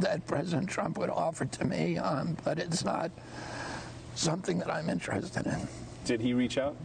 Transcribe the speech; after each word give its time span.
that 0.00 0.26
President 0.26 0.68
Trump 0.68 0.98
would 0.98 1.10
offer 1.10 1.44
to 1.44 1.64
me, 1.64 1.98
um, 1.98 2.36
but 2.44 2.58
it's 2.58 2.84
not 2.84 3.10
something 4.14 4.58
that 4.58 4.70
I'm 4.72 4.88
interested 4.88 5.46
in. 5.46 5.68
Did 6.04 6.20
he 6.20 6.32
reach 6.34 6.58
out 6.58 6.76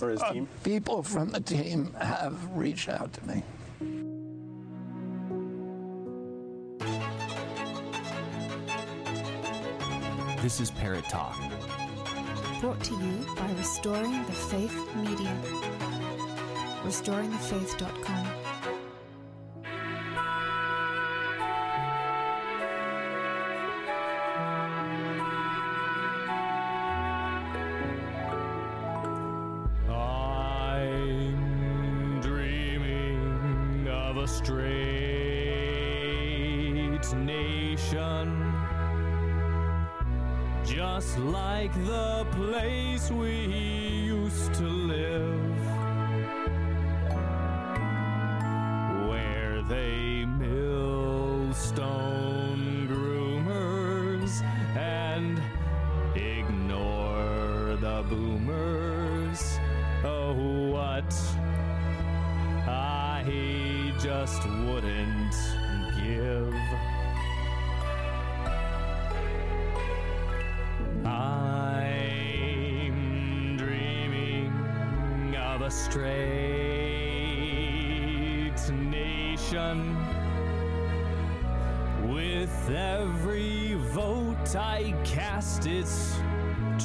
or 0.00 0.10
his 0.10 0.20
Uh, 0.22 0.32
team? 0.32 0.48
people 0.64 1.02
from 1.02 1.30
the 1.30 1.40
team 1.40 1.94
have 1.94 2.38
reached 2.56 2.88
out 2.88 3.12
to 3.14 3.26
me. 3.26 3.42
This 10.42 10.60
is 10.60 10.70
Parrot 10.70 11.04
Talk. 11.04 11.36
Brought 12.60 12.82
to 12.84 12.94
you 12.94 13.26
by 13.36 13.50
Restoring 13.52 14.24
the 14.26 14.32
Faith 14.32 14.76
Media. 14.96 15.34
RestoringTheFaith.com. 16.84 18.26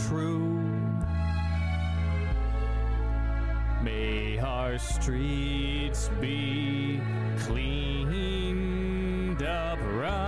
true. 0.08 0.60
May 3.82 4.40
our 4.40 4.78
streets 4.78 6.10
be 6.20 7.02
cleaned 7.40 9.44
up 9.44 9.80
right. 9.94 10.20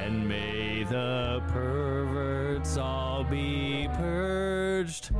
And 0.00 0.28
may 0.28 0.84
the 0.84 1.42
perverts 1.48 2.76
all 2.76 3.24
be 3.24 3.88
purged 3.94 5.10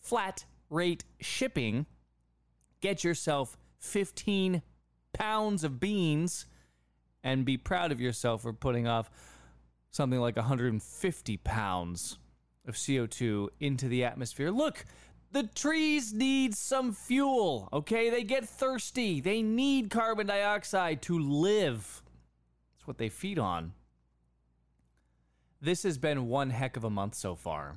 flat 0.00 0.44
rate 0.70 1.04
shipping. 1.20 1.86
Get 2.80 3.04
yourself 3.04 3.56
15 3.78 4.62
pounds 5.12 5.64
of 5.64 5.80
beans 5.80 6.46
and 7.22 7.44
be 7.44 7.56
proud 7.56 7.92
of 7.92 8.00
yourself 8.00 8.42
for 8.42 8.52
putting 8.52 8.86
off 8.86 9.10
something 9.90 10.20
like 10.20 10.36
150 10.36 11.36
pounds 11.38 12.18
of 12.66 12.74
CO2 12.74 13.48
into 13.60 13.88
the 13.88 14.04
atmosphere. 14.04 14.50
Look, 14.50 14.84
the 15.32 15.44
trees 15.44 16.12
need 16.12 16.54
some 16.54 16.92
fuel, 16.92 17.68
okay? 17.72 18.10
They 18.10 18.24
get 18.24 18.48
thirsty. 18.48 19.20
They 19.20 19.42
need 19.42 19.90
carbon 19.90 20.26
dioxide 20.26 21.02
to 21.02 21.18
live. 21.18 22.02
That's 22.74 22.86
what 22.86 22.98
they 22.98 23.08
feed 23.08 23.38
on. 23.38 23.72
This 25.64 25.84
has 25.84 25.96
been 25.96 26.28
one 26.28 26.50
heck 26.50 26.76
of 26.76 26.84
a 26.84 26.90
month 26.90 27.14
so 27.14 27.34
far. 27.34 27.76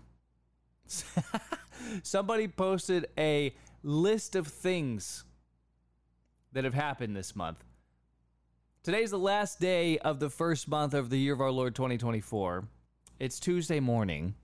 Somebody 2.03 2.49
posted 2.49 3.07
a 3.17 3.55
list 3.81 4.35
of 4.35 4.45
things 4.45 5.23
that 6.51 6.65
have 6.65 6.73
happened 6.73 7.15
this 7.15 7.33
month. 7.33 7.63
Today's 8.83 9.11
the 9.11 9.17
last 9.17 9.61
day 9.61 9.99
of 9.99 10.19
the 10.19 10.29
first 10.29 10.67
month 10.67 10.93
of 10.93 11.09
the 11.09 11.17
year 11.17 11.33
of 11.33 11.39
our 11.39 11.49
Lord 11.49 11.75
2024. 11.75 12.67
It's 13.21 13.39
Tuesday 13.39 13.79
morning. 13.79 14.35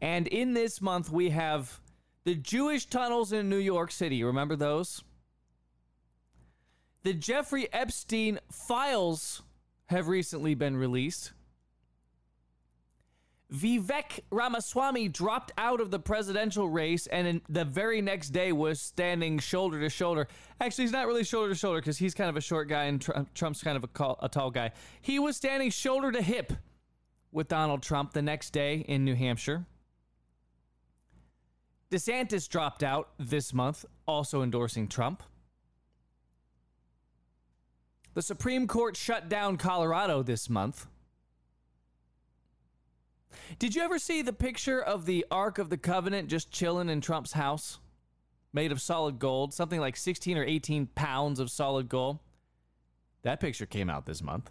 And 0.00 0.26
in 0.26 0.54
this 0.54 0.80
month, 0.80 1.12
we 1.12 1.28
have 1.30 1.80
the 2.24 2.34
Jewish 2.34 2.86
tunnels 2.86 3.30
in 3.30 3.50
New 3.50 3.58
York 3.58 3.92
City. 3.92 4.24
Remember 4.24 4.56
those? 4.56 5.04
The 7.02 7.12
Jeffrey 7.12 7.70
Epstein 7.74 8.38
files 8.50 9.42
have 9.88 10.08
recently 10.08 10.54
been 10.54 10.78
released. 10.78 11.32
Vivek 13.52 14.20
Ramaswamy 14.30 15.08
dropped 15.08 15.52
out 15.56 15.80
of 15.80 15.92
the 15.92 16.00
presidential 16.00 16.68
race 16.68 17.06
and 17.06 17.40
the 17.48 17.64
very 17.64 18.02
next 18.02 18.30
day 18.30 18.50
was 18.52 18.80
standing 18.80 19.38
shoulder 19.38 19.80
to 19.80 19.88
shoulder. 19.88 20.26
Actually, 20.60 20.84
he's 20.84 20.92
not 20.92 21.06
really 21.06 21.22
shoulder 21.22 21.50
to 21.50 21.54
shoulder 21.54 21.80
because 21.80 21.96
he's 21.96 22.12
kind 22.12 22.28
of 22.28 22.36
a 22.36 22.40
short 22.40 22.68
guy 22.68 22.84
and 22.84 23.00
Tr- 23.00 23.12
Trump's 23.34 23.62
kind 23.62 23.76
of 23.76 23.84
a, 23.84 23.88
call, 23.88 24.18
a 24.20 24.28
tall 24.28 24.50
guy. 24.50 24.72
He 25.00 25.20
was 25.20 25.36
standing 25.36 25.70
shoulder 25.70 26.10
to 26.10 26.22
hip 26.22 26.52
with 27.30 27.46
Donald 27.46 27.82
Trump 27.82 28.12
the 28.12 28.22
next 28.22 28.50
day 28.50 28.84
in 28.88 29.04
New 29.04 29.14
Hampshire. 29.14 29.64
DeSantis 31.90 32.48
dropped 32.48 32.82
out 32.82 33.10
this 33.16 33.54
month, 33.54 33.84
also 34.08 34.42
endorsing 34.42 34.88
Trump. 34.88 35.22
The 38.14 38.22
Supreme 38.22 38.66
Court 38.66 38.96
shut 38.96 39.28
down 39.28 39.56
Colorado 39.56 40.24
this 40.24 40.50
month. 40.50 40.86
Did 43.58 43.74
you 43.74 43.82
ever 43.82 43.98
see 43.98 44.22
the 44.22 44.32
picture 44.32 44.80
of 44.80 45.06
the 45.06 45.24
Ark 45.30 45.58
of 45.58 45.70
the 45.70 45.76
Covenant 45.76 46.28
just 46.28 46.50
chilling 46.50 46.88
in 46.88 47.00
Trump's 47.00 47.32
house? 47.32 47.78
Made 48.52 48.72
of 48.72 48.80
solid 48.80 49.18
gold, 49.18 49.52
something 49.52 49.80
like 49.80 49.96
16 49.96 50.38
or 50.38 50.44
18 50.44 50.86
pounds 50.94 51.40
of 51.40 51.50
solid 51.50 51.88
gold. 51.88 52.18
That 53.22 53.40
picture 53.40 53.66
came 53.66 53.90
out 53.90 54.06
this 54.06 54.22
month. 54.22 54.50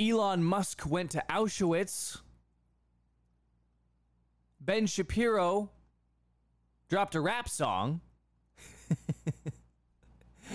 Elon 0.00 0.44
Musk 0.44 0.88
went 0.88 1.10
to 1.10 1.24
Auschwitz. 1.28 2.20
Ben 4.60 4.86
Shapiro 4.86 5.70
dropped 6.88 7.14
a 7.14 7.20
rap 7.20 7.48
song. 7.48 8.00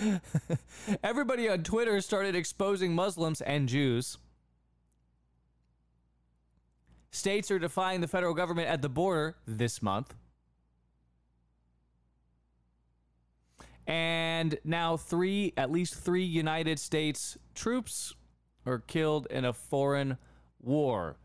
Everybody 1.02 1.48
on 1.48 1.62
Twitter 1.62 2.00
started 2.00 2.34
exposing 2.34 2.94
Muslims 2.94 3.40
and 3.40 3.68
Jews. 3.68 4.18
States 7.24 7.50
are 7.50 7.58
defying 7.58 8.02
the 8.02 8.06
federal 8.06 8.34
government 8.34 8.68
at 8.68 8.82
the 8.82 8.88
border 8.90 9.34
this 9.46 9.80
month. 9.80 10.14
And 13.86 14.58
now 14.62 14.98
three, 14.98 15.54
at 15.56 15.72
least 15.72 15.94
three 15.94 16.22
United 16.22 16.78
States 16.78 17.38
troops 17.54 18.12
are 18.66 18.80
killed 18.80 19.26
in 19.30 19.46
a 19.46 19.54
foreign 19.54 20.18
war. 20.60 21.16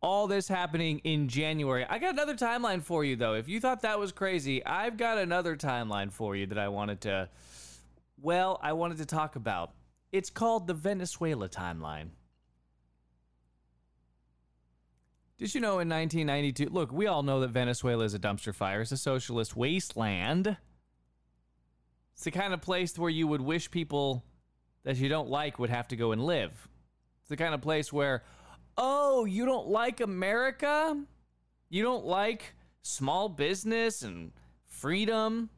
All 0.00 0.28
this 0.28 0.46
happening 0.46 1.00
in 1.00 1.26
January. 1.26 1.84
I 1.84 1.98
got 1.98 2.12
another 2.12 2.36
timeline 2.36 2.80
for 2.80 3.04
you, 3.04 3.16
though. 3.16 3.34
If 3.34 3.48
you 3.48 3.58
thought 3.58 3.82
that 3.82 3.98
was 3.98 4.12
crazy, 4.12 4.64
I've 4.64 4.96
got 4.96 5.18
another 5.18 5.56
timeline 5.56 6.12
for 6.12 6.36
you 6.36 6.46
that 6.46 6.58
I 6.58 6.68
wanted 6.68 7.00
to, 7.00 7.28
well, 8.22 8.60
I 8.62 8.72
wanted 8.74 8.98
to 8.98 9.06
talk 9.06 9.34
about. 9.34 9.72
It's 10.12 10.30
called 10.30 10.68
the 10.68 10.74
Venezuela 10.74 11.48
timeline. 11.48 12.10
Did 15.36 15.52
you 15.52 15.60
know 15.60 15.80
in 15.80 15.88
1992? 15.88 16.68
Look, 16.70 16.92
we 16.92 17.08
all 17.08 17.24
know 17.24 17.40
that 17.40 17.50
Venezuela 17.50 18.04
is 18.04 18.14
a 18.14 18.18
dumpster 18.20 18.54
fire, 18.54 18.82
it's 18.82 18.92
a 18.92 18.96
socialist 18.96 19.56
wasteland. 19.56 20.56
It's 22.14 22.22
the 22.22 22.30
kind 22.30 22.54
of 22.54 22.60
place 22.60 22.96
where 22.96 23.10
you 23.10 23.26
would 23.26 23.40
wish 23.40 23.70
people 23.72 24.24
that 24.84 24.96
you 24.96 25.08
don't 25.08 25.28
like 25.28 25.58
would 25.58 25.70
have 25.70 25.88
to 25.88 25.96
go 25.96 26.12
and 26.12 26.24
live. 26.24 26.68
It's 27.20 27.28
the 27.28 27.36
kind 27.36 27.54
of 27.54 27.60
place 27.60 27.92
where, 27.92 28.22
oh, 28.78 29.24
you 29.24 29.44
don't 29.44 29.66
like 29.66 30.00
America? 30.00 30.96
You 31.68 31.82
don't 31.82 32.04
like 32.04 32.54
small 32.82 33.28
business 33.28 34.02
and 34.02 34.30
freedom? 34.66 35.50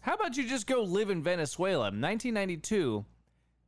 How 0.00 0.14
about 0.14 0.38
you 0.38 0.48
just 0.48 0.66
go 0.66 0.82
live 0.82 1.10
in 1.10 1.22
Venezuela? 1.22 1.88
In 1.88 2.00
1992, 2.00 3.04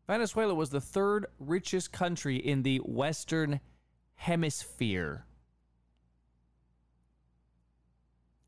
Venezuela 0.06 0.54
was 0.54 0.70
the 0.70 0.80
third 0.80 1.26
richest 1.38 1.92
country 1.92 2.36
in 2.36 2.62
the 2.62 2.78
Western 2.78 3.60
Hemisphere. 4.18 5.24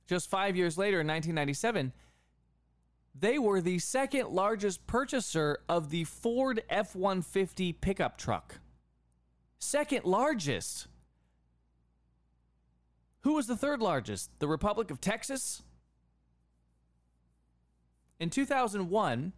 Just 0.08 0.28
five 0.28 0.56
years 0.56 0.76
later, 0.76 1.00
in 1.00 1.06
1997, 1.06 1.92
they 3.14 3.38
were 3.38 3.60
the 3.60 3.78
second 3.78 4.30
largest 4.30 4.84
purchaser 4.88 5.60
of 5.68 5.90
the 5.90 6.02
Ford 6.04 6.64
F 6.68 6.96
150 6.96 7.72
pickup 7.74 8.18
truck. 8.18 8.58
Second 9.60 10.04
largest. 10.04 10.88
Who 13.20 13.34
was 13.34 13.46
the 13.46 13.56
third 13.56 13.80
largest? 13.80 14.30
The 14.40 14.48
Republic 14.48 14.90
of 14.90 15.00
Texas? 15.00 15.62
In 18.18 18.28
2001, 18.28 19.32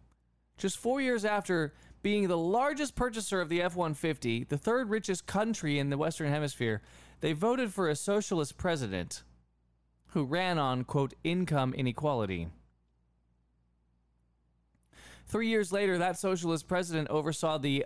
just 0.57 0.79
four 0.79 0.99
years 0.99 1.23
after 1.25 1.75
being 2.03 2.27
the 2.27 2.37
largest 2.37 2.95
purchaser 2.95 3.41
of 3.41 3.49
the 3.49 3.61
F 3.61 3.75
150, 3.75 4.43
the 4.43 4.57
third 4.57 4.89
richest 4.89 5.25
country 5.25 5.79
in 5.79 5.89
the 5.89 5.97
Western 5.97 6.29
Hemisphere, 6.29 6.81
they 7.21 7.31
voted 7.33 7.73
for 7.73 7.89
a 7.89 7.95
socialist 7.95 8.57
president 8.57 9.23
who 10.07 10.25
ran 10.25 10.59
on, 10.59 10.83
quote, 10.83 11.13
income 11.23 11.73
inequality. 11.73 12.49
Three 15.25 15.47
years 15.47 15.71
later, 15.71 15.97
that 15.97 16.19
socialist 16.19 16.67
president 16.67 17.09
oversaw 17.09 17.57
the 17.57 17.85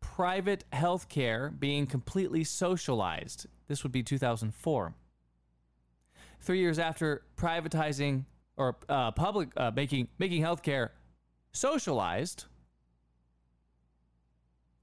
private 0.00 0.64
health 0.72 1.08
care 1.08 1.50
being 1.58 1.86
completely 1.86 2.44
socialized. 2.44 3.46
This 3.66 3.82
would 3.82 3.92
be 3.92 4.02
2004. 4.02 4.94
Three 6.40 6.58
years 6.58 6.78
after 6.78 7.22
privatizing 7.38 8.26
or 8.58 8.76
uh, 8.90 9.10
public 9.12 9.48
uh, 9.56 9.72
making 9.74 10.08
making 10.18 10.42
healthcare 10.42 10.90
socialized, 11.52 12.44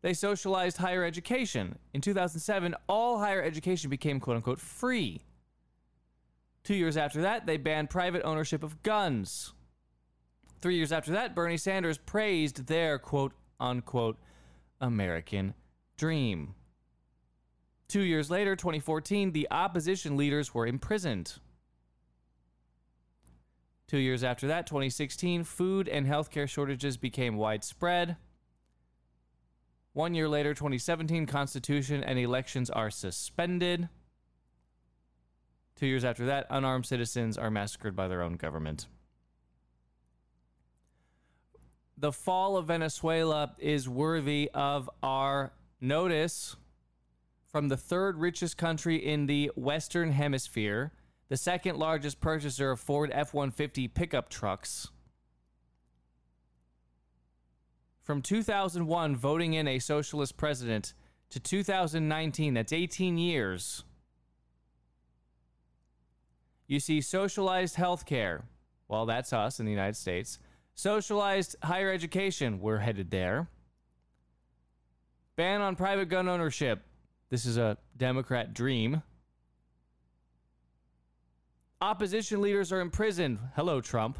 they 0.01 0.13
socialized 0.13 0.77
higher 0.77 1.03
education. 1.03 1.77
In 1.93 2.01
2007, 2.01 2.75
all 2.87 3.19
higher 3.19 3.41
education 3.41 3.89
became 3.89 4.19
quote 4.19 4.37
unquote 4.37 4.59
free. 4.59 5.21
Two 6.63 6.75
years 6.75 6.97
after 6.97 7.21
that, 7.21 7.45
they 7.45 7.57
banned 7.57 7.89
private 7.89 8.23
ownership 8.23 8.63
of 8.63 8.81
guns. 8.83 9.53
Three 10.61 10.75
years 10.75 10.91
after 10.91 11.11
that, 11.13 11.35
Bernie 11.35 11.57
Sanders 11.57 11.97
praised 11.97 12.67
their 12.67 12.99
quote 12.99 13.33
unquote 13.59 14.17
American 14.79 15.53
dream. 15.97 16.55
Two 17.87 18.01
years 18.01 18.31
later, 18.31 18.55
2014, 18.55 19.33
the 19.33 19.47
opposition 19.51 20.17
leaders 20.17 20.53
were 20.53 20.65
imprisoned. 20.65 21.33
Two 23.87 23.97
years 23.97 24.23
after 24.23 24.47
that, 24.47 24.65
2016, 24.65 25.43
food 25.43 25.89
and 25.89 26.07
healthcare 26.07 26.47
shortages 26.47 26.95
became 26.95 27.35
widespread. 27.35 28.15
One 29.93 30.15
year 30.15 30.29
later, 30.29 30.53
2017, 30.53 31.25
Constitution 31.25 32.03
and 32.03 32.17
elections 32.17 32.69
are 32.69 32.89
suspended. 32.89 33.89
Two 35.75 35.85
years 35.85 36.05
after 36.05 36.27
that, 36.27 36.47
unarmed 36.49 36.85
citizens 36.85 37.37
are 37.37 37.51
massacred 37.51 37.95
by 37.95 38.07
their 38.07 38.21
own 38.21 38.35
government. 38.35 38.87
The 41.97 42.13
fall 42.13 42.55
of 42.55 42.67
Venezuela 42.67 43.53
is 43.59 43.89
worthy 43.89 44.49
of 44.53 44.89
our 45.03 45.51
notice 45.81 46.55
from 47.47 47.67
the 47.67 47.77
third 47.77 48.17
richest 48.17 48.57
country 48.57 48.95
in 48.95 49.25
the 49.25 49.51
Western 49.55 50.11
Hemisphere, 50.11 50.93
the 51.27 51.37
second 51.37 51.77
largest 51.77 52.21
purchaser 52.21 52.71
of 52.71 52.79
Ford 52.79 53.11
F 53.13 53.33
150 53.33 53.89
pickup 53.89 54.29
trucks. 54.29 54.87
From 58.11 58.21
2001, 58.21 59.15
voting 59.15 59.53
in 59.53 59.69
a 59.69 59.79
socialist 59.79 60.35
president, 60.35 60.93
to 61.29 61.39
2019, 61.39 62.53
that's 62.53 62.73
18 62.73 63.17
years. 63.17 63.85
You 66.67 66.81
see 66.81 66.99
socialized 66.99 67.77
health 67.77 68.05
care. 68.05 68.43
Well, 68.89 69.05
that's 69.05 69.31
us 69.31 69.61
in 69.61 69.65
the 69.65 69.71
United 69.71 69.95
States. 69.95 70.39
Socialized 70.75 71.55
higher 71.63 71.89
education. 71.89 72.59
We're 72.59 72.79
headed 72.79 73.11
there. 73.11 73.47
Ban 75.37 75.61
on 75.61 75.77
private 75.77 76.09
gun 76.09 76.27
ownership. 76.27 76.83
This 77.29 77.45
is 77.45 77.55
a 77.55 77.77
Democrat 77.95 78.53
dream. 78.53 79.03
Opposition 81.79 82.41
leaders 82.41 82.73
are 82.73 82.81
imprisoned. 82.81 83.39
Hello, 83.55 83.79
Trump. 83.79 84.19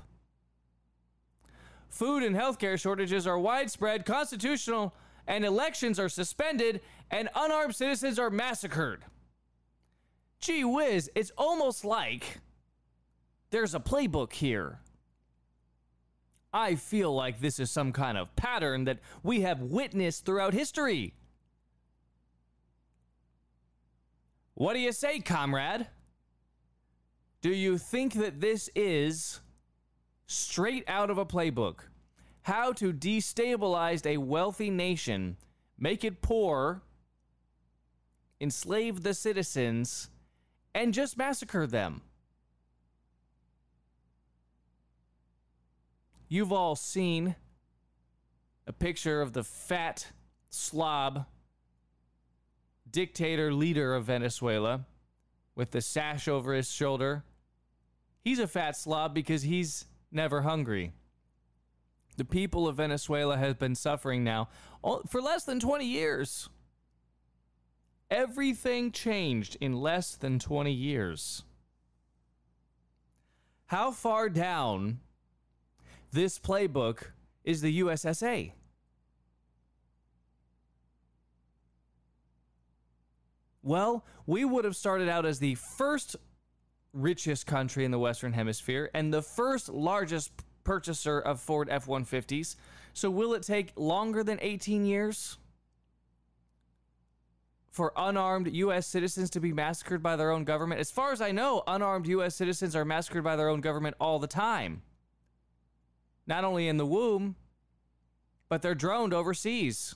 Food 1.91 2.23
and 2.23 2.33
healthcare 2.33 2.79
shortages 2.79 3.27
are 3.27 3.37
widespread, 3.37 4.05
constitutional, 4.05 4.95
and 5.27 5.43
elections 5.43 5.99
are 5.99 6.07
suspended, 6.07 6.79
and 7.11 7.29
unarmed 7.35 7.75
citizens 7.75 8.17
are 8.17 8.29
massacred. 8.29 9.03
Gee 10.39 10.63
whiz, 10.63 11.11
it's 11.15 11.33
almost 11.37 11.83
like 11.83 12.39
there's 13.49 13.75
a 13.75 13.79
playbook 13.79 14.31
here. 14.31 14.79
I 16.53 16.75
feel 16.75 17.13
like 17.13 17.41
this 17.41 17.59
is 17.59 17.69
some 17.69 17.91
kind 17.91 18.17
of 18.17 18.33
pattern 18.37 18.85
that 18.85 18.99
we 19.21 19.41
have 19.41 19.61
witnessed 19.61 20.25
throughout 20.25 20.53
history. 20.53 21.13
What 24.53 24.73
do 24.73 24.79
you 24.79 24.93
say, 24.93 25.19
comrade? 25.19 25.87
Do 27.41 27.49
you 27.49 27.77
think 27.77 28.13
that 28.13 28.39
this 28.39 28.69
is 28.75 29.41
straight 30.31 30.85
out 30.87 31.09
of 31.09 31.17
a 31.17 31.25
playbook. 31.25 31.79
How 32.51 32.73
to 32.73 32.91
destabilize 32.91 34.05
a 34.05 34.17
wealthy 34.17 34.69
nation, 34.69 35.37
make 35.79 36.03
it 36.03 36.21
poor, 36.21 36.81
enslave 38.41 39.03
the 39.03 39.13
citizens, 39.13 40.09
and 40.75 40.93
just 40.93 41.17
massacre 41.17 41.65
them. 41.65 42.01
You've 46.27 46.51
all 46.51 46.75
seen 46.75 47.37
a 48.67 48.73
picture 48.73 49.21
of 49.21 49.31
the 49.31 49.45
fat 49.45 50.07
slob 50.49 51.27
dictator 52.91 53.53
leader 53.53 53.95
of 53.95 54.07
Venezuela 54.07 54.81
with 55.55 55.71
the 55.71 55.79
sash 55.79 56.27
over 56.27 56.53
his 56.53 56.69
shoulder. 56.69 57.23
He's 58.25 58.39
a 58.39 58.47
fat 58.47 58.75
slob 58.75 59.13
because 59.13 59.43
he's 59.43 59.85
never 60.11 60.41
hungry. 60.41 60.91
The 62.17 62.25
people 62.25 62.67
of 62.67 62.77
Venezuela 62.77 63.37
have 63.37 63.57
been 63.57 63.75
suffering 63.75 64.23
now 64.23 64.49
for 65.07 65.21
less 65.21 65.43
than 65.43 65.59
20 65.59 65.85
years. 65.85 66.49
Everything 68.09 68.91
changed 68.91 69.57
in 69.61 69.73
less 69.73 70.15
than 70.15 70.37
20 70.37 70.71
years. 70.71 71.43
How 73.67 73.91
far 73.91 74.27
down 74.27 74.99
this 76.11 76.37
playbook 76.37 77.11
is 77.45 77.61
the 77.61 77.79
USSA? 77.79 78.51
Well, 83.63 84.05
we 84.25 84.43
would 84.43 84.65
have 84.65 84.75
started 84.75 85.07
out 85.07 85.25
as 85.25 85.39
the 85.39 85.55
first 85.55 86.17
richest 86.93 87.45
country 87.47 87.85
in 87.85 87.91
the 87.91 87.99
Western 87.99 88.33
Hemisphere 88.33 88.89
and 88.93 89.13
the 89.13 89.21
first 89.21 89.69
largest 89.69 90.31
purchaser 90.63 91.19
of 91.19 91.39
Ford 91.39 91.67
F 91.69 91.85
150s. 91.85 92.55
So, 92.93 93.09
will 93.09 93.33
it 93.33 93.43
take 93.43 93.71
longer 93.75 94.23
than 94.23 94.39
18 94.41 94.85
years 94.85 95.37
for 97.71 97.93
unarmed 97.95 98.51
U.S. 98.53 98.85
citizens 98.85 99.29
to 99.31 99.39
be 99.39 99.53
massacred 99.53 100.03
by 100.03 100.15
their 100.15 100.31
own 100.31 100.43
government? 100.43 100.81
As 100.81 100.91
far 100.91 101.11
as 101.11 101.21
I 101.21 101.31
know, 101.31 101.63
unarmed 101.67 102.07
U.S. 102.07 102.35
citizens 102.35 102.75
are 102.75 102.85
massacred 102.85 103.23
by 103.23 103.35
their 103.35 103.49
own 103.49 103.61
government 103.61 103.95
all 103.99 104.19
the 104.19 104.27
time. 104.27 104.81
Not 106.27 106.43
only 106.43 106.67
in 106.67 106.77
the 106.77 106.85
womb, 106.85 107.35
but 108.49 108.61
they're 108.61 108.75
droned 108.75 109.13
overseas. 109.13 109.95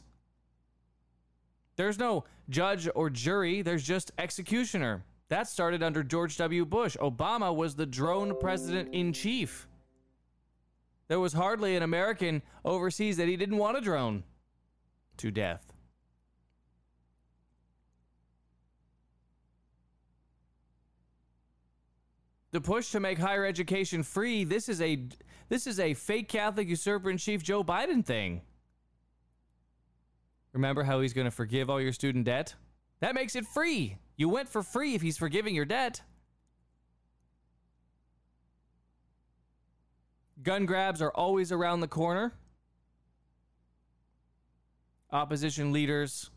There's 1.76 2.00
no 2.00 2.24
judge 2.50 2.88
or 2.96 3.10
jury, 3.10 3.62
there's 3.62 3.84
just 3.84 4.12
executioner. 4.18 5.04
That 5.28 5.48
started 5.48 5.82
under 5.82 6.04
George 6.04 6.38
W. 6.38 6.66
Bush. 6.66 6.96
Obama 6.98 7.54
was 7.54 7.76
the 7.76 7.86
drone 7.86 8.38
president 8.40 8.94
in 8.94 9.12
chief. 9.12 9.68
There 11.08 11.20
was 11.20 11.34
hardly 11.34 11.76
an 11.76 11.84
American 11.84 12.42
overseas 12.64 13.18
that 13.18 13.28
he 13.28 13.38
didn't 13.38 13.58
want 13.58 13.78
to 13.78 13.82
drone 13.82 14.24
to 15.18 15.32
death. 15.32 15.72
The 22.52 22.62
push 22.62 22.92
to 22.92 23.00
make 23.00 23.18
higher 23.18 23.46
education 23.46 24.02
free, 24.02 24.46
this 24.46 24.70
is 24.70 24.82
a 24.82 25.08
this 25.50 25.68
is 25.68 25.80
a 25.80 25.94
fake 25.94 26.30
Catholic 26.30 26.70
usurper 26.70 27.10
in 27.10 27.18
chief 27.18 27.44
Joe 27.44 27.64
Biden 27.64 28.04
thing. 28.04 28.42
Remember 30.54 30.84
how 30.84 31.02
he's 31.02 31.14
going 31.14 31.26
to 31.26 31.32
forgive 31.32 31.70
all 31.70 31.82
your 31.82 31.92
student 31.92 32.24
debt? 32.24 32.56
That 33.02 33.14
makes 33.14 33.36
it 33.36 33.46
free. 33.46 33.98
You 34.16 34.30
went 34.30 34.48
for 34.48 34.64
free 34.64 34.96
if 34.96 35.02
he's 35.02 35.18
forgiving 35.18 35.54
your 35.54 35.66
debt. 35.66 36.02
Gun 40.46 40.68
grabs 40.68 41.02
are 41.02 41.10
always 41.10 41.52
around 41.52 41.80
the 41.80 41.88
corner. 41.88 42.32
Opposition 45.12 45.74
leaders 45.74 46.30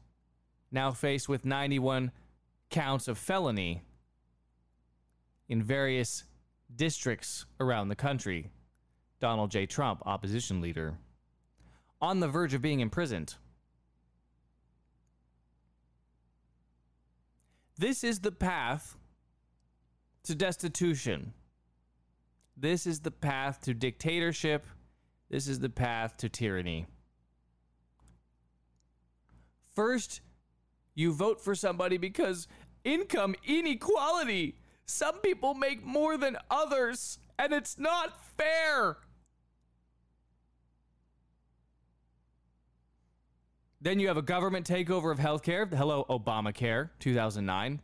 now 0.72 0.92
faced 0.92 1.28
with 1.28 1.44
91 1.44 2.10
counts 2.70 3.06
of 3.06 3.18
felony 3.18 3.82
in 5.50 5.62
various 5.62 6.24
districts 6.74 7.44
around 7.60 7.88
the 7.88 7.94
country. 7.94 8.50
Donald 9.20 9.50
J. 9.50 9.66
Trump, 9.66 10.02
opposition 10.06 10.62
leader, 10.62 10.96
on 12.00 12.20
the 12.20 12.28
verge 12.28 12.54
of 12.54 12.62
being 12.62 12.80
imprisoned. 12.80 13.34
This 17.76 18.02
is 18.02 18.20
the 18.20 18.32
path 18.32 18.96
to 20.22 20.34
destitution. 20.34 21.34
This 22.60 22.86
is 22.86 23.00
the 23.00 23.12
path 23.12 23.60
to 23.62 23.74
dictatorship. 23.74 24.66
This 25.30 25.46
is 25.46 25.60
the 25.60 25.68
path 25.68 26.16
to 26.18 26.28
tyranny. 26.28 26.86
First, 29.74 30.22
you 30.94 31.12
vote 31.12 31.40
for 31.40 31.54
somebody 31.54 31.98
because 31.98 32.48
income 32.82 33.36
inequality. 33.46 34.58
Some 34.86 35.18
people 35.20 35.54
make 35.54 35.84
more 35.84 36.16
than 36.16 36.36
others, 36.50 37.18
and 37.38 37.52
it's 37.52 37.78
not 37.78 38.20
fair. 38.36 38.96
Then 43.80 44.00
you 44.00 44.08
have 44.08 44.16
a 44.16 44.22
government 44.22 44.66
takeover 44.68 45.12
of 45.12 45.18
healthcare. 45.18 45.72
Hello, 45.72 46.04
Obamacare, 46.10 46.90
2009. 46.98 47.80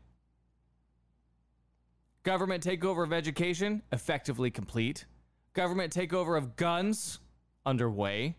Government 2.24 2.64
takeover 2.64 3.04
of 3.04 3.12
education, 3.12 3.82
effectively 3.92 4.50
complete. 4.50 5.04
Government 5.52 5.94
takeover 5.94 6.36
of 6.36 6.56
guns, 6.56 7.20
underway. 7.64 8.34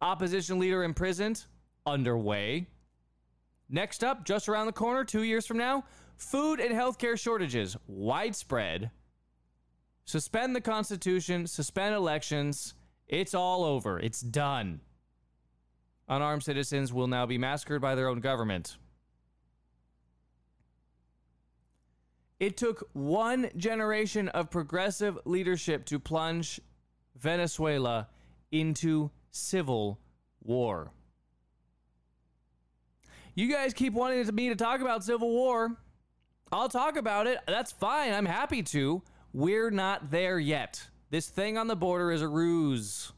Opposition 0.00 0.58
leader 0.58 0.82
imprisoned, 0.82 1.46
underway. 1.86 2.66
Next 3.68 4.02
up, 4.02 4.24
just 4.24 4.48
around 4.48 4.66
the 4.66 4.72
corner, 4.72 5.04
two 5.04 5.22
years 5.22 5.46
from 5.46 5.58
now, 5.58 5.84
food 6.16 6.58
and 6.58 6.74
healthcare 6.74 7.18
shortages, 7.18 7.76
widespread. 7.86 8.90
Suspend 10.04 10.56
the 10.56 10.60
Constitution, 10.60 11.46
suspend 11.46 11.94
elections 11.94 12.74
it's 13.12 13.34
all 13.34 13.62
over. 13.62 14.00
It's 14.00 14.22
done. 14.22 14.80
Unarmed 16.08 16.42
citizens 16.42 16.94
will 16.94 17.06
now 17.08 17.26
be 17.26 17.36
massacred 17.36 17.82
by 17.82 17.94
their 17.94 18.08
own 18.08 18.20
government. 18.20 18.78
It 22.42 22.56
took 22.56 22.88
one 22.92 23.50
generation 23.56 24.26
of 24.30 24.50
progressive 24.50 25.16
leadership 25.24 25.84
to 25.84 26.00
plunge 26.00 26.60
Venezuela 27.16 28.08
into 28.50 29.12
civil 29.30 30.00
war. 30.42 30.90
You 33.36 33.48
guys 33.48 33.72
keep 33.72 33.92
wanting 33.92 34.34
me 34.34 34.48
to 34.48 34.56
talk 34.56 34.80
about 34.80 35.04
civil 35.04 35.30
war. 35.30 35.76
I'll 36.50 36.68
talk 36.68 36.96
about 36.96 37.28
it. 37.28 37.38
That's 37.46 37.70
fine. 37.70 38.12
I'm 38.12 38.26
happy 38.26 38.64
to. 38.64 39.04
We're 39.32 39.70
not 39.70 40.10
there 40.10 40.40
yet. 40.40 40.88
This 41.10 41.28
thing 41.28 41.56
on 41.56 41.68
the 41.68 41.76
border 41.76 42.10
is 42.10 42.22
a 42.22 42.28
ruse. 42.28 43.12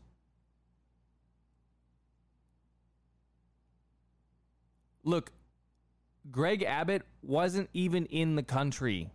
Look, 5.03 5.33
Greg 6.31 6.63
Abbott 6.63 7.03
wasn't 7.23 7.71
even 7.73 8.05
in 8.07 8.35
the 8.35 8.43
country 8.43 9.11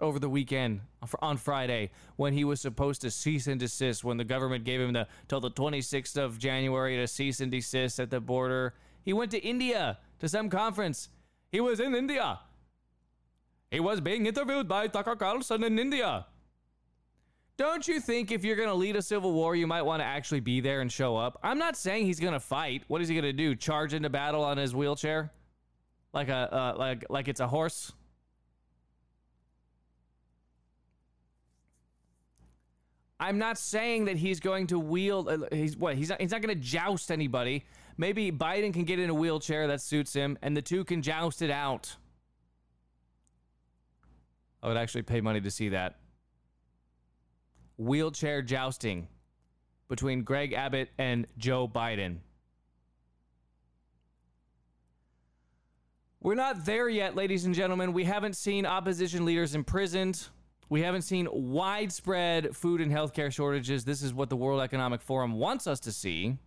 over 0.00 0.18
the 0.18 0.28
weekend 0.28 0.80
on 1.20 1.36
Friday 1.36 1.90
when 2.16 2.32
he 2.32 2.44
was 2.44 2.60
supposed 2.60 3.00
to 3.02 3.10
cease 3.10 3.46
and 3.46 3.60
desist 3.60 4.02
when 4.02 4.16
the 4.16 4.24
government 4.24 4.64
gave 4.64 4.80
him 4.80 4.92
the 4.92 5.06
till 5.28 5.40
the 5.40 5.50
26th 5.50 6.16
of 6.16 6.38
January 6.38 6.96
to 6.96 7.06
cease 7.06 7.40
and 7.40 7.50
desist 7.50 8.00
at 8.00 8.10
the 8.10 8.20
border. 8.20 8.74
He 9.02 9.12
went 9.12 9.30
to 9.30 9.38
India 9.38 9.98
to 10.18 10.28
some 10.28 10.48
conference. 10.48 11.08
He 11.50 11.60
was 11.60 11.78
in 11.80 11.94
India. 11.94 12.40
He 13.70 13.80
was 13.80 14.00
being 14.00 14.26
interviewed 14.26 14.68
by 14.68 14.88
Tucker 14.88 15.16
Carlson 15.16 15.62
in 15.64 15.78
India. 15.78 16.26
Don't 17.56 17.86
you 17.86 18.00
think 18.00 18.32
if 18.32 18.44
you're 18.44 18.56
going 18.56 18.68
to 18.68 18.74
lead 18.74 18.96
a 18.96 19.02
civil 19.02 19.32
war, 19.32 19.54
you 19.54 19.66
might 19.66 19.82
want 19.82 20.00
to 20.00 20.04
actually 20.04 20.40
be 20.40 20.60
there 20.60 20.80
and 20.80 20.90
show 20.90 21.16
up? 21.16 21.38
I'm 21.42 21.58
not 21.58 21.76
saying 21.76 22.06
he's 22.06 22.18
going 22.18 22.32
to 22.32 22.40
fight. 22.40 22.82
What 22.88 23.00
is 23.00 23.08
he 23.08 23.14
going 23.14 23.24
to 23.24 23.32
do? 23.32 23.54
Charge 23.54 23.94
into 23.94 24.10
battle 24.10 24.42
on 24.42 24.56
his 24.56 24.74
wheelchair, 24.74 25.30
like 26.12 26.28
a 26.28 26.52
uh, 26.52 26.74
like 26.76 27.04
like 27.10 27.28
it's 27.28 27.38
a 27.40 27.46
horse? 27.46 27.92
I'm 33.20 33.38
not 33.38 33.58
saying 33.58 34.06
that 34.06 34.16
he's 34.16 34.40
going 34.40 34.66
to 34.68 34.78
wield. 34.78 35.28
Uh, 35.28 35.38
he's 35.52 35.76
what? 35.76 35.96
He's 35.96 36.10
not. 36.10 36.20
He's 36.20 36.32
not 36.32 36.42
going 36.42 36.54
to 36.54 36.60
joust 36.60 37.10
anybody. 37.10 37.64
Maybe 37.96 38.32
Biden 38.32 38.72
can 38.72 38.84
get 38.84 38.98
in 38.98 39.08
a 39.08 39.14
wheelchair 39.14 39.68
that 39.68 39.80
suits 39.80 40.12
him, 40.12 40.36
and 40.42 40.56
the 40.56 40.62
two 40.62 40.84
can 40.84 41.00
joust 41.00 41.42
it 41.42 41.50
out. 41.50 41.96
I 44.62 44.68
would 44.68 44.76
actually 44.76 45.02
pay 45.02 45.20
money 45.20 45.40
to 45.40 45.50
see 45.50 45.68
that 45.70 45.98
wheelchair 47.76 48.42
jousting 48.42 49.08
between 49.88 50.22
Greg 50.22 50.52
Abbott 50.52 50.90
and 50.98 51.26
Joe 51.36 51.68
Biden. 51.68 52.18
We're 56.20 56.34
not 56.34 56.64
there 56.64 56.88
yet, 56.88 57.14
ladies 57.14 57.44
and 57.44 57.54
gentlemen. 57.54 57.92
We 57.92 58.04
haven't 58.04 58.34
seen 58.36 58.64
opposition 58.64 59.26
leaders 59.26 59.54
imprisoned. 59.54 60.28
We 60.68 60.82
haven't 60.82 61.02
seen 61.02 61.28
widespread 61.30 62.56
food 62.56 62.80
and 62.80 62.90
healthcare 62.90 63.32
shortages. 63.32 63.84
This 63.84 64.02
is 64.02 64.14
what 64.14 64.30
the 64.30 64.36
World 64.36 64.60
Economic 64.60 65.02
Forum 65.02 65.34
wants 65.34 65.66
us 65.66 65.80
to 65.80 65.92
see. 65.92 66.38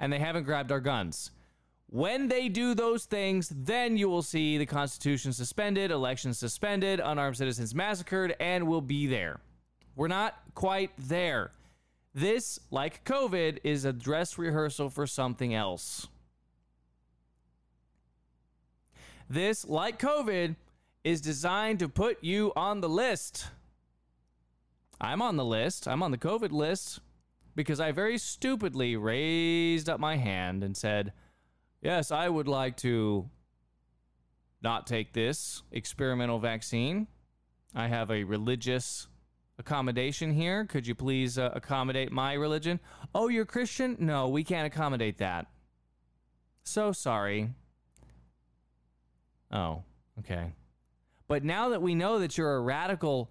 And 0.00 0.12
they 0.12 0.18
haven't 0.18 0.44
grabbed 0.44 0.72
our 0.72 0.80
guns. 0.80 1.30
When 1.86 2.28
they 2.28 2.48
do 2.48 2.74
those 2.74 3.04
things, 3.04 3.52
then 3.54 3.98
you 3.98 4.08
will 4.08 4.22
see 4.22 4.56
the 4.56 4.64
Constitution 4.64 5.32
suspended, 5.32 5.90
elections 5.90 6.38
suspended, 6.38 7.00
unarmed 7.00 7.36
citizens 7.36 7.74
massacred, 7.74 8.34
and 8.40 8.66
we'll 8.66 8.80
be 8.80 9.06
there. 9.06 9.40
We're 9.94 10.08
not 10.08 10.40
quite 10.54 10.90
there. 10.96 11.52
This, 12.14 12.58
like 12.70 13.04
COVID, 13.04 13.58
is 13.62 13.84
a 13.84 13.92
dress 13.92 14.38
rehearsal 14.38 14.88
for 14.88 15.06
something 15.06 15.52
else. 15.52 16.08
This, 19.28 19.66
like 19.66 19.98
COVID, 19.98 20.56
is 21.04 21.20
designed 21.20 21.78
to 21.80 21.88
put 21.88 22.22
you 22.22 22.52
on 22.54 22.80
the 22.80 22.88
list. 22.88 23.46
I'm 25.00 25.20
on 25.20 25.36
the 25.36 25.44
list. 25.44 25.88
I'm 25.88 26.02
on 26.02 26.10
the 26.10 26.18
COVID 26.18 26.52
list 26.52 27.00
because 27.56 27.80
I 27.80 27.92
very 27.92 28.18
stupidly 28.18 28.96
raised 28.96 29.88
up 29.88 29.98
my 29.98 30.16
hand 30.16 30.62
and 30.62 30.76
said, 30.76 31.12
Yes, 31.80 32.12
I 32.12 32.28
would 32.28 32.46
like 32.46 32.76
to 32.78 33.28
not 34.62 34.86
take 34.86 35.12
this 35.12 35.62
experimental 35.72 36.38
vaccine. 36.38 37.08
I 37.74 37.88
have 37.88 38.10
a 38.10 38.22
religious 38.22 39.08
accommodation 39.58 40.32
here. 40.32 40.64
Could 40.64 40.86
you 40.86 40.94
please 40.94 41.38
uh, 41.38 41.50
accommodate 41.52 42.12
my 42.12 42.34
religion? 42.34 42.78
Oh, 43.12 43.28
you're 43.28 43.44
Christian? 43.44 43.96
No, 43.98 44.28
we 44.28 44.44
can't 44.44 44.66
accommodate 44.66 45.18
that. 45.18 45.46
So 46.62 46.92
sorry. 46.92 47.50
Oh, 49.50 49.82
okay. 50.20 50.52
But 51.32 51.44
now 51.44 51.70
that 51.70 51.80
we 51.80 51.94
know 51.94 52.18
that 52.18 52.36
you're 52.36 52.56
a 52.56 52.60
radical 52.60 53.30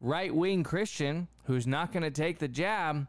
right 0.00 0.34
wing 0.34 0.64
Christian 0.64 1.28
who's 1.44 1.64
not 1.64 1.92
going 1.92 2.02
to 2.02 2.10
take 2.10 2.40
the 2.40 2.48
jab, 2.48 3.06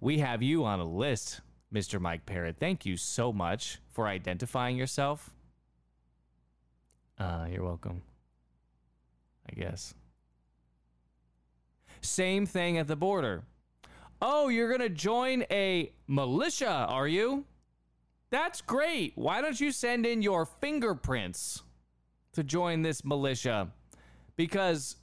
we 0.00 0.18
have 0.18 0.42
you 0.42 0.64
on 0.64 0.80
a 0.80 0.84
list. 0.84 1.40
Mr. 1.72 2.00
Mike 2.00 2.26
Parrott. 2.26 2.56
Thank 2.58 2.84
you 2.84 2.96
so 2.96 3.32
much 3.32 3.78
for 3.88 4.08
identifying 4.08 4.76
yourself. 4.76 5.30
Uh, 7.16 7.46
you're 7.48 7.62
welcome. 7.62 8.02
I 9.48 9.52
guess. 9.54 9.94
Same 12.00 12.46
thing 12.46 12.76
at 12.76 12.88
the 12.88 12.96
border. 12.96 13.44
Oh, 14.20 14.48
you're 14.48 14.76
going 14.76 14.80
to 14.80 14.88
join 14.88 15.44
a 15.48 15.92
militia, 16.08 16.86
are 16.88 17.06
you? 17.06 17.44
That's 18.30 18.62
great. 18.62 19.12
Why 19.14 19.40
don't 19.40 19.60
you 19.60 19.70
send 19.70 20.06
in 20.06 20.22
your 20.22 20.44
fingerprints 20.44 21.62
to 22.32 22.44
join 22.44 22.82
this 22.82 23.04
militia? 23.04 23.72
Because 24.36 24.96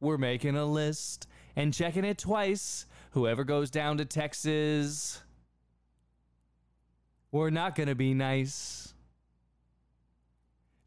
we're 0.00 0.18
making 0.18 0.56
a 0.56 0.64
list 0.64 1.26
and 1.54 1.72
checking 1.72 2.04
it 2.04 2.18
twice. 2.18 2.86
Whoever 3.12 3.44
goes 3.44 3.70
down 3.70 3.98
to 3.98 4.04
Texas, 4.04 5.22
we're 7.32 7.50
not 7.50 7.74
going 7.74 7.88
to 7.88 7.94
be 7.94 8.14
nice. 8.14 8.94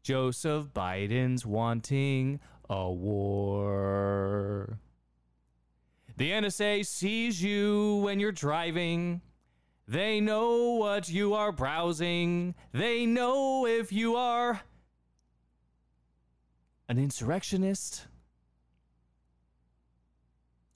Joseph 0.02 0.68
Biden's 0.74 1.44
wanting 1.44 2.40
a 2.68 2.90
war. 2.90 4.78
The 6.16 6.30
NSA 6.30 6.86
sees 6.86 7.42
you 7.42 7.96
when 8.04 8.20
you're 8.20 8.32
driving. 8.32 9.22
They 9.88 10.20
know 10.20 10.74
what 10.74 11.08
you 11.08 11.34
are 11.34 11.50
browsing. 11.50 12.54
They 12.72 13.06
know 13.06 13.66
if 13.66 13.92
you 13.92 14.16
are 14.16 14.60
an 16.90 16.98
insurrectionist. 16.98 18.04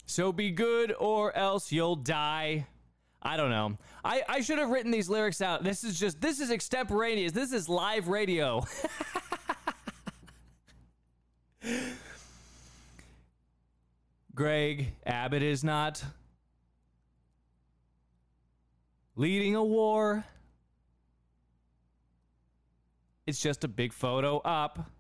So 0.07 0.33
be 0.33 0.53
good 0.53 0.95
or 0.97 1.37
else 1.37 1.73
you'll 1.73 1.97
die. 1.97 2.69
I 3.21 3.37
don't 3.37 3.51
know. 3.51 3.77
I, 4.05 4.23
I 4.29 4.41
should 4.41 4.59
have 4.59 4.71
written 4.71 4.93
these 4.93 5.09
lyrics 5.09 5.41
out. 5.41 5.65
This 5.65 5.83
is 5.83 5.99
just, 5.99 6.21
this 6.21 6.39
is 6.39 6.53
extemporaneous. 6.53 7.33
This 7.33 7.53
is 7.53 7.69
live 7.69 8.07
radio. 8.07 8.65
Greg 14.37 14.93
Abbott 15.05 15.43
is 15.43 15.65
not 15.65 16.05
leading 19.17 19.57
a 19.57 19.65
war. 19.65 20.25
It's 23.27 23.41
just 23.41 23.65
a 23.65 23.69
big 23.69 23.93
photo 23.93 24.39
up. 24.39 24.93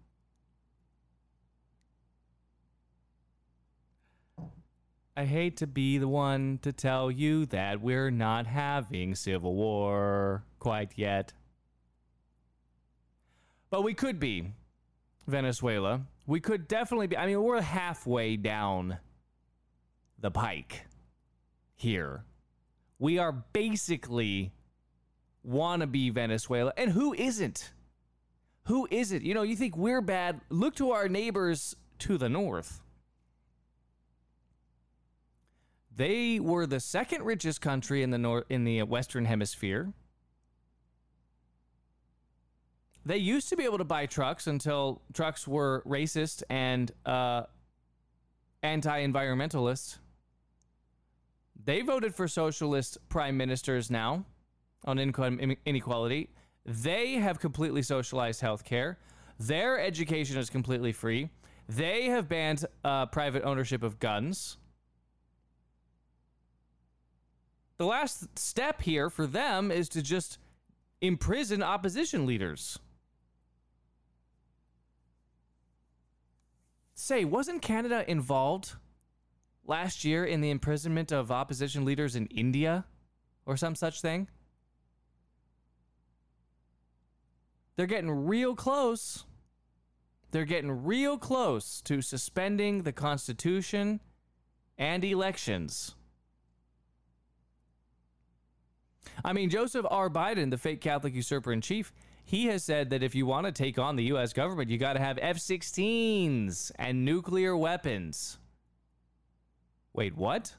I 5.16 5.26
hate 5.26 5.58
to 5.58 5.68
be 5.68 5.98
the 5.98 6.08
one 6.08 6.58
to 6.62 6.72
tell 6.72 7.08
you 7.08 7.46
that 7.46 7.80
we're 7.80 8.10
not 8.10 8.46
having 8.46 9.14
civil 9.14 9.54
war 9.54 10.44
quite 10.58 10.92
yet. 10.96 11.32
But 13.70 13.82
we 13.82 13.94
could 13.94 14.18
be, 14.18 14.52
Venezuela. 15.26 16.02
We 16.26 16.40
could 16.40 16.66
definitely 16.66 17.06
be. 17.06 17.16
I 17.16 17.26
mean, 17.26 17.40
we're 17.40 17.60
halfway 17.60 18.36
down 18.36 18.98
the 20.18 20.32
pike 20.32 20.86
here. 21.76 22.24
We 22.98 23.18
are 23.18 23.32
basically 23.32 24.52
wannabe 25.46 26.12
Venezuela. 26.12 26.72
And 26.76 26.90
who 26.90 27.14
isn't? 27.14 27.72
Who 28.64 28.88
isn't? 28.90 29.22
You 29.22 29.34
know, 29.34 29.42
you 29.42 29.54
think 29.54 29.76
we're 29.76 30.00
bad. 30.00 30.40
Look 30.48 30.74
to 30.76 30.90
our 30.90 31.08
neighbors 31.08 31.76
to 32.00 32.18
the 32.18 32.28
north. 32.28 32.80
They 35.96 36.40
were 36.40 36.66
the 36.66 36.80
second 36.80 37.22
richest 37.22 37.60
country 37.60 38.02
in 38.02 38.10
the 38.10 38.18
north 38.18 38.44
in 38.48 38.64
the 38.64 38.82
western 38.82 39.26
hemisphere. 39.26 39.92
They 43.06 43.18
used 43.18 43.48
to 43.50 43.56
be 43.56 43.64
able 43.64 43.78
to 43.78 43.84
buy 43.84 44.06
trucks 44.06 44.46
until 44.46 45.02
trucks 45.12 45.46
were 45.46 45.82
racist 45.86 46.42
and 46.48 46.90
uh, 47.04 47.42
anti-environmentalist. 48.62 49.98
They 51.62 51.82
voted 51.82 52.14
for 52.14 52.26
socialist 52.28 52.98
prime 53.08 53.36
ministers 53.36 53.90
now 53.90 54.24
on 54.84 54.98
income 54.98 55.38
inequality. 55.66 56.30
They 56.64 57.14
have 57.14 57.38
completely 57.38 57.82
socialized 57.82 58.40
healthcare. 58.40 58.96
Their 59.38 59.78
education 59.78 60.38
is 60.38 60.48
completely 60.48 60.92
free. 60.92 61.28
They 61.68 62.06
have 62.06 62.28
banned 62.28 62.64
uh, 62.84 63.06
private 63.06 63.42
ownership 63.44 63.82
of 63.82 63.98
guns. 63.98 64.56
The 67.76 67.86
last 67.86 68.38
step 68.38 68.82
here 68.82 69.10
for 69.10 69.26
them 69.26 69.70
is 69.70 69.88
to 69.90 70.02
just 70.02 70.38
imprison 71.00 71.62
opposition 71.62 72.24
leaders. 72.26 72.78
Say, 76.94 77.24
wasn't 77.24 77.62
Canada 77.62 78.08
involved 78.08 78.76
last 79.66 80.04
year 80.04 80.24
in 80.24 80.40
the 80.40 80.50
imprisonment 80.50 81.10
of 81.10 81.32
opposition 81.32 81.84
leaders 81.84 82.14
in 82.14 82.26
India 82.26 82.84
or 83.44 83.56
some 83.56 83.74
such 83.74 84.00
thing? 84.00 84.28
They're 87.76 87.86
getting 87.86 88.10
real 88.10 88.54
close. 88.54 89.24
They're 90.30 90.44
getting 90.44 90.84
real 90.84 91.18
close 91.18 91.80
to 91.82 92.00
suspending 92.00 92.84
the 92.84 92.92
Constitution 92.92 94.00
and 94.78 95.04
elections. 95.04 95.96
I 99.24 99.32
mean, 99.32 99.50
Joseph 99.50 99.86
R. 99.90 100.10
Biden, 100.10 100.50
the 100.50 100.58
fake 100.58 100.80
Catholic 100.80 101.14
usurper 101.14 101.52
in 101.52 101.60
chief, 101.60 101.92
he 102.24 102.46
has 102.46 102.64
said 102.64 102.90
that 102.90 103.02
if 103.02 103.14
you 103.14 103.26
want 103.26 103.46
to 103.46 103.52
take 103.52 103.78
on 103.78 103.96
the 103.96 104.04
U.S. 104.04 104.32
government, 104.32 104.70
you 104.70 104.78
got 104.78 104.94
to 104.94 105.00
have 105.00 105.18
F 105.20 105.36
16s 105.36 106.72
and 106.78 107.04
nuclear 107.04 107.56
weapons. 107.56 108.38
Wait, 109.92 110.16
what? 110.16 110.54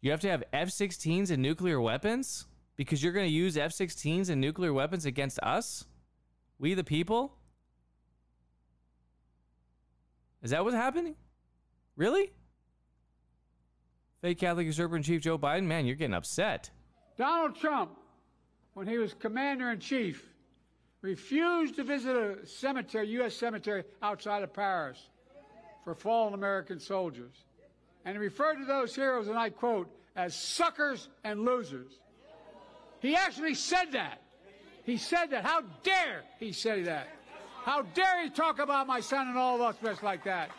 You 0.00 0.10
have 0.10 0.20
to 0.20 0.28
have 0.28 0.44
F 0.52 0.68
16s 0.68 1.30
and 1.30 1.42
nuclear 1.42 1.80
weapons? 1.80 2.46
Because 2.74 3.02
you're 3.02 3.12
going 3.12 3.26
to 3.26 3.32
use 3.32 3.56
F 3.56 3.72
16s 3.72 4.28
and 4.28 4.40
nuclear 4.40 4.72
weapons 4.72 5.06
against 5.06 5.38
us? 5.42 5.84
We 6.58 6.74
the 6.74 6.84
people? 6.84 7.34
Is 10.42 10.50
that 10.50 10.64
what's 10.64 10.76
happening? 10.76 11.16
Really? 11.96 12.32
Fake 14.20 14.38
Catholic 14.38 14.66
usurper 14.66 14.96
in 14.96 15.02
chief 15.02 15.22
Joe 15.22 15.38
Biden? 15.38 15.64
Man, 15.64 15.86
you're 15.86 15.96
getting 15.96 16.14
upset. 16.14 16.70
Donald 17.16 17.56
Trump, 17.56 17.92
when 18.74 18.86
he 18.86 18.98
was 18.98 19.14
commander 19.14 19.70
in 19.70 19.80
chief, 19.80 20.24
refused 21.00 21.76
to 21.76 21.84
visit 21.84 22.16
a 22.16 22.46
cemetery, 22.46 23.08
U.S. 23.08 23.34
cemetery 23.34 23.84
outside 24.02 24.42
of 24.42 24.52
Paris 24.52 25.08
for 25.84 25.94
fallen 25.94 26.34
American 26.34 26.78
soldiers. 26.78 27.44
And 28.04 28.14
he 28.14 28.18
referred 28.18 28.56
to 28.56 28.64
those 28.64 28.94
heroes, 28.94 29.28
and 29.28 29.38
I 29.38 29.50
quote, 29.50 29.88
as 30.14 30.34
suckers 30.34 31.08
and 31.24 31.44
losers. 31.44 32.00
He 33.00 33.14
actually 33.14 33.54
said 33.54 33.92
that. 33.92 34.22
He 34.84 34.96
said 34.96 35.26
that. 35.30 35.44
How 35.44 35.62
dare 35.82 36.22
he 36.38 36.52
say 36.52 36.82
that? 36.82 37.08
How 37.64 37.82
dare 37.82 38.22
he 38.22 38.30
talk 38.30 38.58
about 38.58 38.86
my 38.86 39.00
son 39.00 39.28
and 39.28 39.36
all 39.36 39.60
of 39.60 39.84
us 39.84 40.02
like 40.02 40.24
that? 40.24 40.50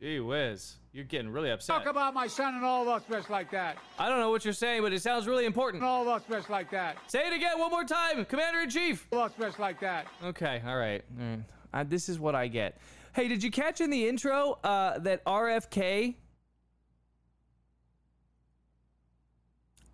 Gee 0.00 0.20
whiz. 0.20 0.76
You're 0.98 1.04
getting 1.04 1.30
really 1.30 1.52
upset. 1.52 1.76
Talk 1.76 1.86
about 1.86 2.12
my 2.12 2.26
son 2.26 2.56
and 2.56 2.64
all 2.64 2.82
of 2.82 2.88
us 2.88 3.04
best 3.08 3.30
like 3.30 3.52
that. 3.52 3.78
I 4.00 4.08
don't 4.08 4.18
know 4.18 4.30
what 4.30 4.44
you're 4.44 4.52
saying, 4.52 4.82
but 4.82 4.92
it 4.92 5.00
sounds 5.00 5.28
really 5.28 5.44
important. 5.44 5.80
And 5.80 5.88
all 5.88 6.02
of 6.02 6.08
us 6.08 6.22
best 6.28 6.50
like 6.50 6.72
that. 6.72 6.96
Say 7.06 7.20
it 7.24 7.32
again 7.32 7.56
one 7.56 7.70
more 7.70 7.84
time, 7.84 8.24
Commander 8.24 8.62
in 8.62 8.68
Chief. 8.68 9.06
All 9.12 9.20
of 9.20 9.30
us 9.30 9.38
best 9.38 9.60
like 9.60 9.78
that. 9.78 10.08
Okay, 10.24 10.60
all 10.66 10.76
right. 10.76 11.04
All 11.20 11.24
right. 11.24 11.40
Uh, 11.72 11.84
this 11.86 12.08
is 12.08 12.18
what 12.18 12.34
I 12.34 12.48
get. 12.48 12.80
Hey, 13.14 13.28
did 13.28 13.44
you 13.44 13.50
catch 13.52 13.80
in 13.80 13.90
the 13.90 14.08
intro 14.08 14.58
uh, 14.64 14.98
that 14.98 15.24
RFK, 15.24 16.16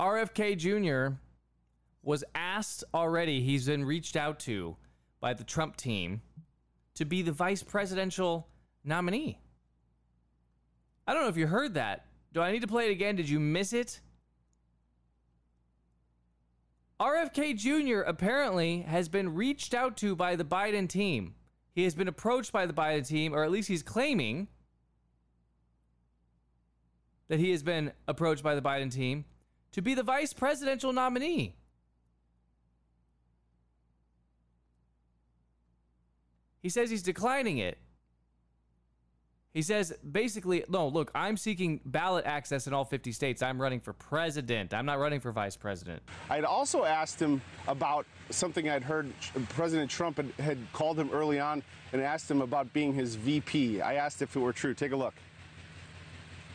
RFK 0.00 0.56
Jr. 0.56 1.16
was 2.02 2.24
asked 2.34 2.82
already? 2.94 3.42
He's 3.42 3.66
been 3.66 3.84
reached 3.84 4.16
out 4.16 4.38
to 4.40 4.74
by 5.20 5.34
the 5.34 5.44
Trump 5.44 5.76
team 5.76 6.22
to 6.94 7.04
be 7.04 7.20
the 7.20 7.32
vice 7.32 7.62
presidential 7.62 8.48
nominee. 8.84 9.38
I 11.06 11.12
don't 11.12 11.22
know 11.22 11.28
if 11.28 11.36
you 11.36 11.46
heard 11.46 11.74
that. 11.74 12.06
Do 12.32 12.40
I 12.40 12.50
need 12.52 12.62
to 12.62 12.66
play 12.66 12.88
it 12.88 12.92
again? 12.92 13.16
Did 13.16 13.28
you 13.28 13.38
miss 13.38 13.72
it? 13.72 14.00
RFK 17.00 17.56
Jr. 17.56 18.00
apparently 18.00 18.80
has 18.82 19.08
been 19.08 19.34
reached 19.34 19.74
out 19.74 19.96
to 19.98 20.16
by 20.16 20.36
the 20.36 20.44
Biden 20.44 20.88
team. 20.88 21.34
He 21.74 21.84
has 21.84 21.94
been 21.94 22.08
approached 22.08 22.52
by 22.52 22.66
the 22.66 22.72
Biden 22.72 23.06
team, 23.06 23.34
or 23.34 23.44
at 23.44 23.50
least 23.50 23.68
he's 23.68 23.82
claiming 23.82 24.48
that 27.28 27.40
he 27.40 27.50
has 27.50 27.62
been 27.62 27.92
approached 28.06 28.42
by 28.42 28.54
the 28.54 28.62
Biden 28.62 28.92
team 28.92 29.24
to 29.72 29.82
be 29.82 29.94
the 29.94 30.02
vice 30.02 30.32
presidential 30.32 30.92
nominee. 30.92 31.56
He 36.62 36.68
says 36.68 36.90
he's 36.90 37.02
declining 37.02 37.58
it. 37.58 37.76
He 39.54 39.62
says 39.62 39.94
basically, 40.10 40.64
no, 40.68 40.88
look, 40.88 41.12
I'm 41.14 41.36
seeking 41.36 41.80
ballot 41.86 42.26
access 42.26 42.66
in 42.66 42.74
all 42.74 42.84
50 42.84 43.12
states. 43.12 43.40
I'm 43.40 43.62
running 43.62 43.78
for 43.78 43.92
president. 43.92 44.74
I'm 44.74 44.84
not 44.84 44.98
running 44.98 45.20
for 45.20 45.30
vice 45.30 45.56
president. 45.56 46.02
I'd 46.28 46.42
also 46.42 46.82
asked 46.82 47.20
him 47.20 47.40
about 47.68 48.04
something 48.30 48.68
I'd 48.68 48.82
heard 48.82 49.12
President 49.50 49.88
Trump 49.88 50.16
had, 50.16 50.32
had 50.44 50.58
called 50.72 50.98
him 50.98 51.08
early 51.12 51.38
on 51.38 51.62
and 51.92 52.02
asked 52.02 52.28
him 52.28 52.42
about 52.42 52.72
being 52.72 52.92
his 52.92 53.14
VP. 53.14 53.80
I 53.80 53.94
asked 53.94 54.22
if 54.22 54.34
it 54.34 54.40
were 54.40 54.52
true. 54.52 54.74
Take 54.74 54.90
a 54.90 54.96
look. 54.96 55.14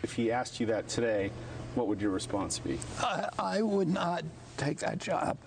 If 0.03 0.12
he 0.12 0.29
asked 0.29 0.59
you 0.59 0.65
that 0.65 0.89
today, 0.89 1.31
what 1.75 1.88
would 1.88 2.01
your 2.01 2.12
response 2.12 2.59
be? 2.59 2.79
I, 2.99 3.29
I 3.39 3.62
would 3.62 3.88
not 3.88 4.25
take 4.57 4.79
that 4.79 4.97
job. 4.97 5.38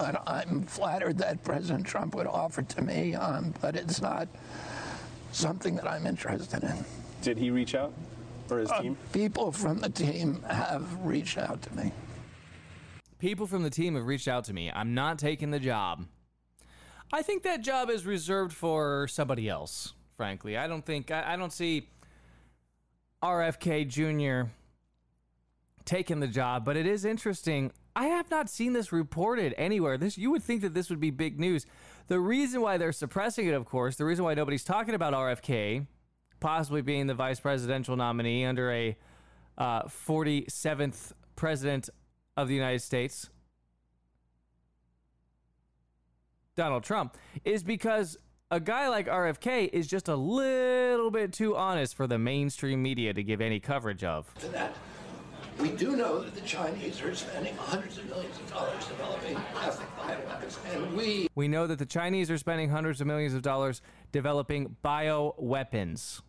I, 0.00 0.16
I'm 0.26 0.62
flattered 0.62 1.18
that 1.18 1.44
President 1.44 1.84
Trump 1.84 2.14
would 2.14 2.26
offer 2.26 2.62
it 2.62 2.70
to 2.70 2.82
me, 2.82 3.14
um, 3.14 3.52
but 3.60 3.76
it's 3.76 4.00
not 4.00 4.26
something 5.34 5.76
that 5.76 5.86
I'm 5.86 6.06
interested 6.06 6.62
in. 6.62 6.84
Did 7.22 7.38
he 7.38 7.50
reach 7.50 7.74
out? 7.74 7.92
Or 8.50 8.58
his 8.58 8.70
uh, 8.70 8.82
team? 8.82 8.96
People 9.12 9.52
from 9.52 9.80
the 9.80 9.88
team 9.88 10.42
have 10.48 10.86
reached 11.04 11.38
out 11.38 11.62
to 11.62 11.74
me. 11.74 11.92
People 13.18 13.46
from 13.46 13.62
the 13.62 13.70
team 13.70 13.94
have 13.94 14.06
reached 14.06 14.28
out 14.28 14.44
to 14.44 14.52
me. 14.52 14.70
I'm 14.70 14.94
not 14.94 15.18
taking 15.18 15.50
the 15.50 15.58
job. 15.58 16.06
I 17.12 17.22
think 17.22 17.42
that 17.44 17.62
job 17.62 17.90
is 17.90 18.04
reserved 18.04 18.52
for 18.52 19.08
somebody 19.08 19.48
else, 19.48 19.94
frankly. 20.16 20.56
I 20.56 20.66
don't 20.66 20.84
think, 20.84 21.10
I, 21.10 21.34
I 21.34 21.36
don't 21.36 21.52
see 21.52 21.88
RFK 23.22 23.88
Jr. 23.88 24.50
taking 25.84 26.20
the 26.20 26.26
job, 26.26 26.64
but 26.64 26.76
it 26.76 26.86
is 26.86 27.04
interesting. 27.04 27.72
I 27.96 28.06
have 28.06 28.30
not 28.30 28.50
seen 28.50 28.72
this 28.72 28.92
reported 28.92 29.54
anywhere. 29.56 29.96
This 29.96 30.18
you 30.18 30.30
would 30.32 30.42
think 30.42 30.62
that 30.62 30.74
this 30.74 30.90
would 30.90 31.00
be 31.00 31.10
big 31.10 31.38
news. 31.38 31.66
The 32.06 32.20
reason 32.20 32.60
why 32.60 32.76
they're 32.76 32.92
suppressing 32.92 33.46
it, 33.46 33.54
of 33.54 33.64
course, 33.64 33.96
the 33.96 34.04
reason 34.04 34.24
why 34.24 34.34
nobody's 34.34 34.64
talking 34.64 34.94
about 34.94 35.14
RFK 35.14 35.86
possibly 36.44 36.82
being 36.82 37.06
the 37.06 37.14
vice 37.14 37.40
presidential 37.40 37.96
nominee 37.96 38.44
under 38.44 38.70
a 38.70 38.94
uh, 39.56 39.84
47th 39.84 41.12
president 41.36 41.88
of 42.36 42.48
the 42.48 42.54
United 42.54 42.80
States, 42.80 43.30
Donald 46.54 46.82
Trump, 46.82 47.16
is 47.46 47.62
because 47.62 48.18
a 48.50 48.60
guy 48.60 48.88
like 48.88 49.06
RFK 49.06 49.70
is 49.72 49.86
just 49.86 50.08
a 50.08 50.14
little 50.14 51.10
bit 51.10 51.32
too 51.32 51.56
honest 51.56 51.94
for 51.94 52.06
the 52.06 52.18
mainstream 52.18 52.82
media 52.82 53.14
to 53.14 53.22
give 53.22 53.40
any 53.40 53.58
coverage 53.58 54.04
of. 54.04 54.30
We 55.58 55.70
do 55.70 55.96
know 55.96 56.20
that 56.20 56.34
the 56.34 56.40
Chinese 56.40 57.00
are 57.02 57.14
spending 57.14 57.54
hundreds 57.56 57.98
of 57.98 58.08
millions 58.08 58.36
of 58.38 58.50
dollars 58.50 58.86
developing 58.86 59.36
ethnic 59.62 59.88
bioweapons, 59.96 60.58
and 60.74 60.96
we 60.96 61.28
We 61.34 61.48
know 61.48 61.66
that 61.66 61.78
the 61.78 61.86
Chinese 61.86 62.30
are 62.30 62.38
spending 62.38 62.70
hundreds 62.70 63.00
of 63.00 63.06
millions 63.06 63.34
of 63.34 63.42
dollars 63.42 63.80
developing 64.12 64.76
bioweapons. 64.84 66.22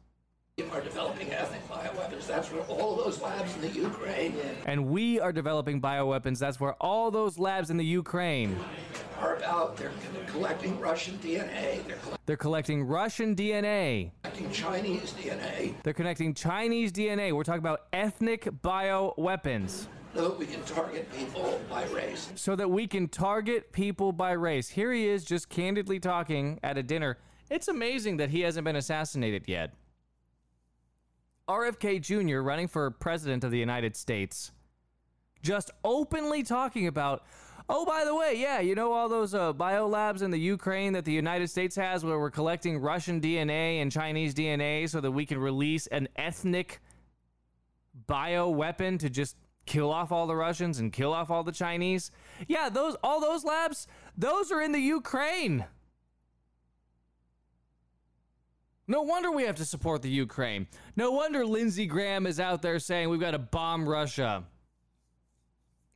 We 0.57 0.63
are 0.69 0.79
developing 0.79 1.33
ethnic 1.33 1.67
bioweapons. 1.67 2.27
That's 2.27 2.49
where 2.49 2.61
all 2.63 2.95
those 2.95 3.21
labs 3.21 3.53
in 3.55 3.61
the 3.61 3.69
Ukraine 3.69 4.35
And 4.65 4.87
we 4.87 5.19
are 5.19 5.33
developing 5.33 5.81
bioweapons. 5.81 6.39
That's 6.39 6.61
where 6.61 6.75
all 6.75 7.11
those 7.11 7.37
labs 7.37 7.69
in 7.69 7.77
the 7.77 7.83
Ukraine, 7.83 8.57
They're 9.25 9.91
collecting 10.27 10.79
Russian 10.79 11.17
DNA. 11.17 11.85
They're 11.87 11.97
they're 12.25 12.37
collecting 12.37 12.83
Russian 12.83 13.35
DNA. 13.35 14.11
collecting 14.23 14.51
Chinese 14.51 15.13
DNA. 15.13 15.73
They're 15.83 15.93
connecting 15.93 16.33
Chinese 16.33 16.91
DNA. 16.91 17.31
We're 17.31 17.43
talking 17.43 17.59
about 17.59 17.87
ethnic 17.93 18.45
bioweapons 18.63 19.87
So 20.13 20.29
that 20.29 20.39
we 20.39 20.45
can 20.45 20.61
target 20.63 21.11
people 21.11 21.59
by 21.69 21.85
race. 21.85 22.31
so 22.35 22.55
that 22.55 22.69
we 22.69 22.87
can 22.87 23.07
target 23.07 23.71
people 23.71 24.11
by 24.11 24.31
race. 24.31 24.69
Here 24.69 24.91
he 24.91 25.07
is 25.07 25.25
just 25.25 25.49
candidly 25.49 25.99
talking 25.99 26.59
at 26.63 26.77
a 26.77 26.83
dinner. 26.83 27.17
It's 27.49 27.67
amazing 27.67 28.17
that 28.17 28.29
he 28.29 28.41
hasn't 28.41 28.65
been 28.65 28.75
assassinated 28.75 29.43
yet. 29.47 29.73
RFK 31.47 32.01
Jr. 32.01 32.39
running 32.39 32.67
for 32.67 32.89
president 32.91 33.43
of 33.43 33.51
the 33.51 33.59
United 33.59 33.95
States, 33.95 34.51
just 35.43 35.69
openly 35.83 36.41
talking 36.41 36.87
about, 36.87 37.23
oh, 37.69 37.85
by 37.85 38.03
the 38.05 38.15
way, 38.15 38.35
yeah, 38.37 38.59
you 38.59 38.75
know 38.75 38.91
all 38.91 39.09
those 39.09 39.33
uh, 39.33 39.53
biolabs 39.53 40.21
in 40.21 40.31
the 40.31 40.39
Ukraine 40.39 40.93
that 40.93 41.05
the 41.05 41.11
United 41.11 41.49
States 41.49 41.75
has 41.75 42.03
where 42.03 42.19
we're 42.19 42.31
collecting 42.31 42.79
Russian 42.79 43.21
DNA 43.21 43.81
and 43.81 43.91
Chinese 43.91 44.33
DNA 44.33 44.89
so 44.89 45.01
that 45.01 45.11
we 45.11 45.25
can 45.25 45.37
release 45.37 45.87
an 45.87 46.07
ethnic 46.15 46.81
bioweapon 48.07 48.99
to 48.99 49.09
just 49.09 49.37
kill 49.65 49.91
off 49.91 50.11
all 50.11 50.27
the 50.27 50.35
Russians 50.35 50.79
and 50.79 50.91
kill 50.91 51.13
off 51.13 51.31
all 51.31 51.43
the 51.43 51.51
Chinese? 51.51 52.11
Yeah, 52.47 52.69
those 52.69 52.95
all 53.03 53.19
those 53.19 53.43
labs, 53.43 53.87
those 54.17 54.51
are 54.51 54.61
in 54.61 54.71
the 54.71 54.79
Ukraine. 54.79 55.65
No 58.87 59.01
wonder 59.01 59.31
we 59.31 59.43
have 59.43 59.55
to 59.55 59.65
support 59.65 60.03
the 60.03 60.09
Ukraine. 60.09 60.67
No 60.95 61.11
wonder 61.11 61.45
Lindsey 61.45 61.87
Graham 61.87 62.27
is 62.27 62.39
out 62.39 62.61
there 62.61 62.77
saying 62.77 63.09
we've 63.09 63.19
got 63.19 63.31
to 63.31 63.39
bomb 63.39 63.89
Russia. 63.89 64.43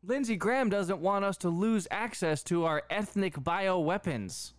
Lindsey 0.10 0.38
Graham 0.38 0.72
doesn't 0.72 1.02
want 1.02 1.24
us 1.24 1.38
to 1.38 1.50
lose 1.50 1.88
access 1.92 2.42
to 2.46 2.66
our 2.66 2.82
ethnic 2.90 3.36
bioweapons. 3.36 4.54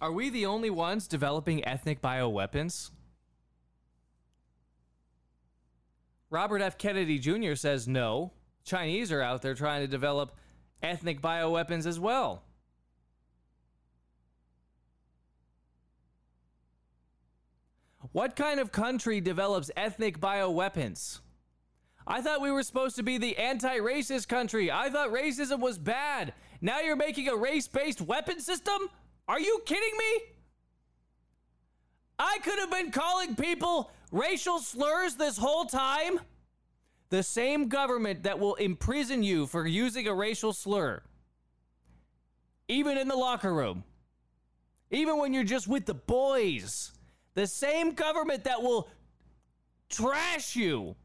Are 0.00 0.10
we 0.10 0.30
the 0.30 0.46
only 0.46 0.70
ones 0.70 1.06
developing 1.06 1.62
ethnic 1.66 2.00
bioweapons? 2.00 2.92
Robert 6.30 6.62
F. 6.62 6.78
Kennedy 6.78 7.18
Jr. 7.18 7.54
says 7.54 7.86
no. 7.86 8.32
Chinese 8.64 9.12
are 9.12 9.20
out 9.20 9.42
there 9.42 9.54
trying 9.54 9.82
to 9.82 9.86
develop 9.86 10.34
ethnic 10.82 11.20
bioweapons 11.20 11.84
as 11.84 12.00
well. 12.00 12.44
What 18.12 18.34
kind 18.34 18.58
of 18.58 18.72
country 18.72 19.20
develops 19.20 19.70
ethnic 19.76 20.18
bioweapons? 20.18 21.20
I 22.06 22.20
thought 22.20 22.40
we 22.40 22.50
were 22.50 22.64
supposed 22.64 22.96
to 22.96 23.04
be 23.04 23.18
the 23.18 23.36
anti 23.36 23.78
racist 23.78 24.26
country. 24.26 24.70
I 24.70 24.90
thought 24.90 25.10
racism 25.10 25.60
was 25.60 25.78
bad. 25.78 26.34
Now 26.60 26.80
you're 26.80 26.96
making 26.96 27.28
a 27.28 27.36
race 27.36 27.68
based 27.68 28.00
weapon 28.00 28.40
system? 28.40 28.88
Are 29.28 29.38
you 29.38 29.60
kidding 29.64 29.96
me? 29.96 30.22
I 32.18 32.38
could 32.42 32.58
have 32.58 32.70
been 32.70 32.90
calling 32.90 33.36
people 33.36 33.92
racial 34.10 34.58
slurs 34.58 35.14
this 35.14 35.38
whole 35.38 35.66
time. 35.66 36.20
The 37.10 37.22
same 37.22 37.68
government 37.68 38.24
that 38.24 38.38
will 38.38 38.56
imprison 38.56 39.22
you 39.22 39.46
for 39.46 39.66
using 39.66 40.06
a 40.06 40.14
racial 40.14 40.52
slur, 40.52 41.02
even 42.68 42.98
in 42.98 43.08
the 43.08 43.16
locker 43.16 43.52
room, 43.52 43.84
even 44.90 45.18
when 45.18 45.32
you're 45.32 45.42
just 45.42 45.66
with 45.66 45.86
the 45.86 45.94
boys, 45.94 46.92
the 47.34 47.46
same 47.46 47.92
government 47.92 48.44
that 48.44 48.62
will 48.62 48.88
trash 49.88 50.56
you, 50.56 50.96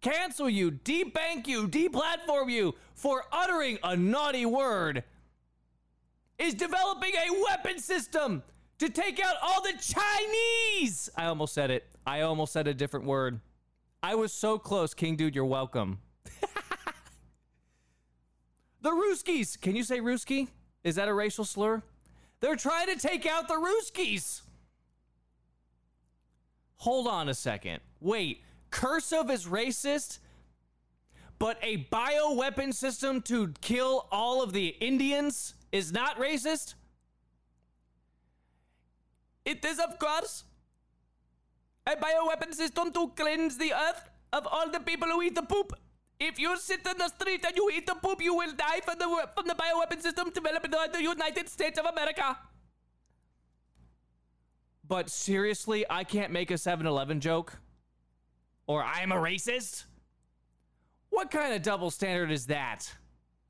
cancel 0.00 0.48
you, 0.48 0.70
debank 0.70 1.46
you, 1.46 1.68
deplatform 1.68 2.50
you 2.50 2.74
for 2.94 3.24
uttering 3.32 3.78
a 3.82 3.96
naughty 3.96 4.46
word 4.46 5.04
is 6.38 6.54
developing 6.54 7.12
a 7.14 7.42
weapon 7.42 7.78
system 7.78 8.42
to 8.78 8.88
take 8.88 9.20
out 9.24 9.34
all 9.42 9.60
the 9.62 9.72
Chinese. 9.72 11.10
I 11.16 11.26
almost 11.26 11.52
said 11.52 11.70
it. 11.70 11.84
I 12.06 12.20
almost 12.22 12.52
said 12.52 12.68
a 12.68 12.74
different 12.74 13.06
word. 13.06 13.40
I 14.02 14.14
was 14.14 14.32
so 14.32 14.58
close, 14.58 14.94
King 14.94 15.16
Dude. 15.16 15.34
You're 15.34 15.44
welcome. 15.44 15.98
the 18.80 18.90
Ruskies. 18.90 19.60
Can 19.60 19.74
you 19.74 19.82
say 19.82 19.98
Ruski? 19.98 20.48
Is 20.84 20.94
that 20.94 21.08
a 21.08 21.14
racial 21.14 21.44
slur? 21.44 21.82
They're 22.40 22.56
trying 22.56 22.86
to 22.86 22.96
take 22.96 23.26
out 23.26 23.48
the 23.48 23.54
Ruskies. 23.54 24.42
Hold 26.78 27.08
on 27.08 27.28
a 27.28 27.34
second. 27.34 27.80
Wait, 28.00 28.42
cursive 28.70 29.30
is 29.30 29.46
racist, 29.46 30.18
but 31.38 31.58
a 31.62 31.86
bioweapon 31.90 32.72
system 32.72 33.20
to 33.22 33.52
kill 33.60 34.06
all 34.10 34.42
of 34.42 34.52
the 34.52 34.68
Indians 34.80 35.54
is 35.72 35.92
not 35.92 36.18
racist? 36.18 36.74
It 39.44 39.64
is, 39.64 39.78
of 39.78 39.98
course, 39.98 40.44
a 41.86 41.96
bioweapon 41.96 42.54
system 42.54 42.92
to 42.92 43.08
cleanse 43.16 43.56
the 43.56 43.72
earth 43.72 44.10
of 44.32 44.46
all 44.46 44.70
the 44.70 44.80
people 44.80 45.08
who 45.08 45.22
eat 45.22 45.34
the 45.34 45.42
poop. 45.42 45.72
If 46.20 46.38
you 46.38 46.56
sit 46.58 46.86
in 46.86 46.98
the 46.98 47.08
street 47.08 47.44
and 47.46 47.56
you 47.56 47.70
eat 47.74 47.86
the 47.86 47.94
poop, 47.94 48.22
you 48.22 48.34
will 48.34 48.52
die 48.52 48.80
from 48.84 48.98
the, 48.98 49.06
from 49.34 49.46
the 49.46 49.54
bioweapon 49.54 50.02
system 50.02 50.30
developed 50.30 50.66
in 50.66 50.92
the 50.92 51.02
United 51.02 51.48
States 51.48 51.78
of 51.78 51.86
America. 51.86 52.36
But 54.88 55.10
seriously, 55.10 55.84
I 55.88 56.02
can't 56.02 56.32
make 56.32 56.50
a 56.50 56.56
7 56.56 56.86
Eleven 56.86 57.20
joke? 57.20 57.58
Or 58.66 58.82
I'm 58.82 59.12
a 59.12 59.16
racist? 59.16 59.84
What 61.10 61.30
kind 61.30 61.54
of 61.54 61.62
double 61.62 61.90
standard 61.90 62.30
is 62.30 62.46
that? 62.46 62.90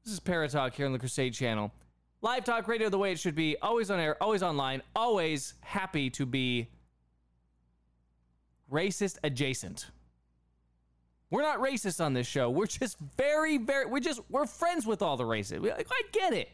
This 0.05 0.12
is 0.12 0.20
Parrot 0.20 0.51
Talk 0.51 0.74
here 0.74 0.87
on 0.87 0.92
the 0.92 0.98
Crusade 0.98 1.35
channel. 1.35 1.72
Live 2.20 2.44
talk 2.44 2.66
radio 2.66 2.88
the 2.88 2.98
way 2.98 3.12
it 3.12 3.18
should 3.18 3.37
be, 3.37 3.57
always 3.62 3.92
on 3.92 4.01
air, 4.01 4.20
always 4.20 4.42
online, 4.42 4.83
always 4.96 5.55
happy 5.61 6.11
to 6.11 6.27
be 6.27 6.66
racist 8.72 9.18
adjacent. 9.22 9.87
We're 11.31 11.42
not 11.42 11.61
racist 11.61 12.05
on 12.05 12.14
this 12.14 12.27
show. 12.27 12.51
We're 12.51 12.66
just 12.66 12.98
very, 13.16 13.59
very, 13.59 13.87
we're 13.87 14.01
just, 14.01 14.20
we're 14.31 14.46
friends 14.46 14.85
with 14.85 15.01
all 15.01 15.16
the 15.16 15.24
races. 15.24 15.64
I 15.64 16.03
get 16.11 16.33
it. 16.33 16.48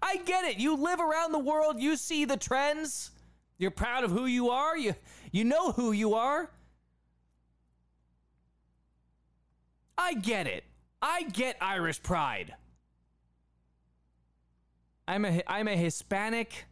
I 0.00 0.16
get 0.18 0.44
it. 0.44 0.56
You 0.56 0.76
live 0.76 1.00
around 1.00 1.32
the 1.32 1.40
world, 1.40 1.78
you 1.78 1.96
see 1.96 2.24
the 2.24 2.36
trends. 2.38 3.10
You're 3.58 3.70
proud 3.70 4.04
of 4.04 4.10
who 4.10 4.26
you 4.26 4.50
are. 4.50 4.76
You 4.76 4.94
you 5.32 5.44
know 5.44 5.72
who 5.72 5.92
you 5.92 6.14
are. 6.14 6.50
I 9.96 10.14
get 10.14 10.46
it. 10.46 10.64
I 11.00 11.22
get 11.24 11.56
Irish 11.60 12.02
pride. 12.02 12.54
I'm 15.08 15.24
a 15.24 15.42
I'm 15.46 15.68
a 15.68 15.76
Hispanic 15.76 16.66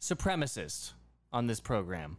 supremacist 0.00 0.92
on 1.32 1.46
this 1.46 1.60
program. 1.60 2.16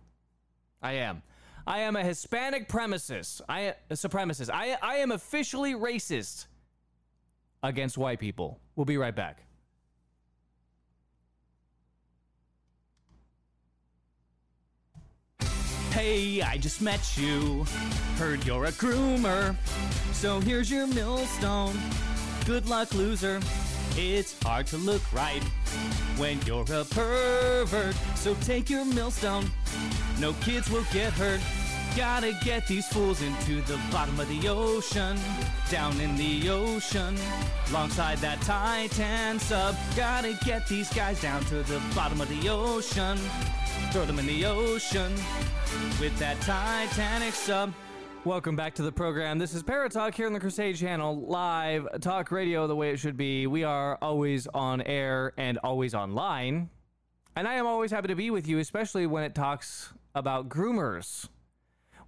I 0.81 0.93
am. 0.93 1.23
I 1.67 1.79
am 1.79 1.95
a 1.95 2.03
Hispanic 2.03 2.69
premicist. 2.69 3.41
I 3.49 3.75
a 3.89 3.93
supremacist. 3.93 4.49
I 4.53 4.77
I 4.81 4.97
am 4.97 5.11
officially 5.11 5.73
racist 5.73 6.45
against 7.63 7.97
white 7.97 8.19
people. 8.19 8.59
We'll 8.75 8.85
be 8.85 8.97
right 8.97 9.15
back. 9.15 9.44
Hey, 15.95 16.41
I 16.41 16.57
just 16.57 16.81
met 16.81 17.15
you. 17.15 17.65
Heard 18.17 18.45
you're 18.45 18.65
a 18.65 18.71
groomer. 18.73 19.55
So 20.11 20.41
here's 20.41 20.69
your 20.69 20.87
millstone. 20.87 21.73
Good 22.45 22.67
luck, 22.67 22.93
loser. 22.93 23.39
It's 23.95 24.35
hard 24.43 24.67
to 24.67 24.77
look 24.77 25.01
right 25.13 25.41
when 26.17 26.41
you're 26.41 26.63
a 26.63 26.83
pervert. 26.83 27.95
So 28.15 28.35
take 28.41 28.69
your 28.69 28.83
millstone. 28.83 29.49
No 30.19 30.33
kids 30.41 30.69
will 30.69 30.83
get 30.91 31.13
hurt. 31.13 31.39
Gotta 31.95 32.37
get 32.43 32.67
these 32.67 32.85
fools 32.89 33.21
into 33.21 33.61
the 33.61 33.79
bottom 33.89 34.19
of 34.19 34.27
the 34.27 34.49
ocean. 34.49 35.17
Down 35.71 35.97
in 36.01 36.17
the 36.17 36.49
ocean. 36.49 37.17
Alongside 37.69 38.17
that 38.17 38.41
Titan 38.41 39.39
sub. 39.39 39.77
Gotta 39.95 40.37
get 40.43 40.67
these 40.67 40.93
guys 40.93 41.21
down 41.21 41.41
to 41.45 41.63
the 41.63 41.81
bottom 41.95 42.19
of 42.19 42.27
the 42.27 42.49
ocean. 42.49 43.17
Throw 43.91 44.05
them 44.05 44.19
in 44.19 44.25
the 44.25 44.45
ocean 44.45 45.13
with 45.99 46.17
that 46.19 46.39
Titanic 46.41 47.33
sub. 47.33 47.73
Welcome 48.25 48.55
back 48.55 48.73
to 48.75 48.81
the 48.81 48.91
program. 48.91 49.37
This 49.37 49.53
is 49.53 49.61
Parrot 49.61 49.91
Talk 49.91 50.15
here 50.15 50.25
on 50.27 50.33
the 50.33 50.39
Crusade 50.39 50.75
Channel, 50.75 51.27
live 51.27 51.87
talk 52.01 52.31
radio 52.31 52.67
the 52.67 52.75
way 52.75 52.89
it 52.89 52.97
should 52.97 53.17
be. 53.17 53.47
We 53.47 53.63
are 53.63 53.97
always 54.01 54.47
on 54.47 54.81
air 54.81 55.33
and 55.37 55.59
always 55.59 55.93
online. 55.93 56.69
And 57.35 57.47
I 57.47 57.55
am 57.55 57.67
always 57.67 57.91
happy 57.91 58.07
to 58.07 58.15
be 58.15 58.31
with 58.31 58.47
you, 58.47 58.59
especially 58.59 59.05
when 59.07 59.23
it 59.23 59.35
talks 59.35 59.93
about 60.15 60.49
groomers. 60.49 61.29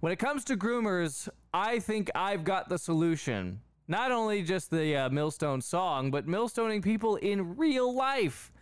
When 0.00 0.12
it 0.12 0.18
comes 0.18 0.44
to 0.44 0.56
groomers, 0.56 1.28
I 1.52 1.78
think 1.78 2.10
I've 2.14 2.44
got 2.44 2.68
the 2.68 2.78
solution. 2.78 3.60
Not 3.86 4.10
only 4.10 4.42
just 4.42 4.70
the 4.70 4.96
uh, 4.96 5.08
Millstone 5.10 5.60
song, 5.60 6.10
but 6.10 6.26
millstoning 6.26 6.82
people 6.82 7.16
in 7.16 7.56
real 7.56 7.94
life. 7.94 8.52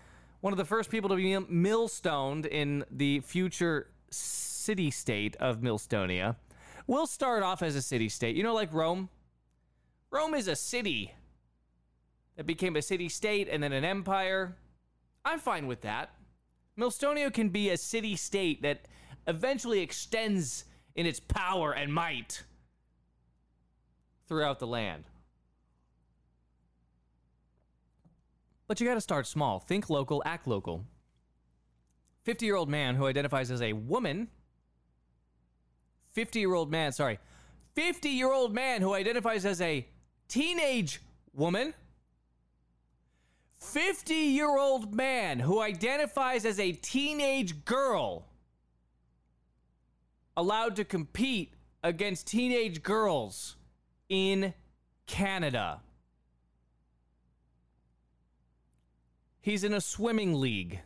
One 0.40 0.52
of 0.52 0.58
the 0.58 0.64
first 0.64 0.90
people 0.90 1.10
to 1.10 1.16
be 1.16 1.38
millstoned 1.38 2.46
in 2.46 2.84
the 2.90 3.20
future 3.20 3.88
city 4.10 4.90
state 4.90 5.36
of 5.36 5.60
Millstonia 5.60 6.36
We'll 6.86 7.08
start 7.08 7.42
off 7.42 7.62
as 7.62 7.74
a 7.74 7.82
city 7.82 8.08
state. 8.08 8.36
You 8.36 8.44
know, 8.44 8.54
like 8.54 8.72
Rome? 8.72 9.08
Rome 10.10 10.34
is 10.34 10.46
a 10.46 10.54
city 10.54 11.12
that 12.36 12.46
became 12.46 12.76
a 12.76 12.82
city 12.82 13.08
state 13.08 13.48
and 13.50 13.60
then 13.62 13.72
an 13.72 13.84
empire. 13.84 14.56
I'm 15.24 15.40
fine 15.40 15.66
with 15.66 15.80
that. 15.80 16.10
Millstonia 16.78 17.32
can 17.32 17.48
be 17.48 17.70
a 17.70 17.76
city 17.76 18.14
state 18.14 18.62
that 18.62 18.86
eventually 19.26 19.80
extends 19.80 20.64
in 20.94 21.06
its 21.06 21.18
power 21.18 21.72
and 21.72 21.92
might 21.92 22.44
throughout 24.28 24.60
the 24.60 24.66
land. 24.66 25.04
But 28.66 28.80
you 28.80 28.86
got 28.86 28.94
to 28.94 29.00
start 29.00 29.26
small. 29.26 29.60
Think 29.60 29.88
local, 29.88 30.22
act 30.24 30.46
local. 30.46 30.84
50 32.24 32.44
year 32.46 32.56
old 32.56 32.68
man 32.68 32.96
who 32.96 33.06
identifies 33.06 33.50
as 33.50 33.62
a 33.62 33.72
woman 33.72 34.28
50 36.16 36.40
year 36.40 36.54
old 36.54 36.70
man, 36.70 36.92
sorry, 36.92 37.18
50 37.74 38.08
year 38.08 38.32
old 38.32 38.54
man 38.54 38.80
who 38.80 38.94
identifies 38.94 39.44
as 39.44 39.60
a 39.60 39.86
teenage 40.28 41.02
woman. 41.34 41.74
50 43.60 44.14
year 44.14 44.56
old 44.56 44.94
man 44.94 45.38
who 45.38 45.60
identifies 45.60 46.46
as 46.46 46.58
a 46.58 46.72
teenage 46.72 47.66
girl 47.66 48.24
allowed 50.38 50.74
to 50.76 50.86
compete 50.86 51.52
against 51.84 52.26
teenage 52.26 52.82
girls 52.82 53.56
in 54.08 54.54
Canada. 55.06 55.82
He's 59.46 59.62
in 59.62 59.74
a 59.74 59.80
swimming 59.80 60.40
league 60.40 60.80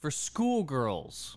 for 0.00 0.10
schoolgirls. 0.10 1.36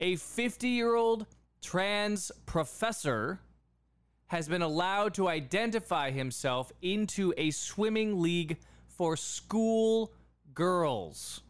a 0.00 0.16
50 0.16 0.68
year 0.68 0.94
old 0.94 1.26
trans 1.60 2.32
professor 2.46 3.40
has 4.28 4.48
been 4.48 4.62
allowed 4.62 5.12
to 5.14 5.28
identify 5.28 6.10
himself 6.10 6.72
into 6.80 7.34
a 7.36 7.50
swimming 7.50 8.22
league 8.22 8.56
for 8.86 9.18
school 9.18 10.14
girls. 10.54 11.42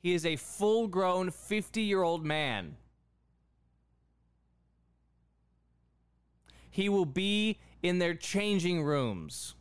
He 0.00 0.14
is 0.14 0.26
a 0.26 0.34
full 0.34 0.88
grown 0.88 1.30
50 1.30 1.80
year 1.80 2.02
old 2.02 2.24
man. 2.24 2.76
He 6.72 6.88
will 6.88 7.06
be 7.06 7.60
in 7.84 7.98
their 7.98 8.14
changing 8.14 8.82
rooms 8.82 9.54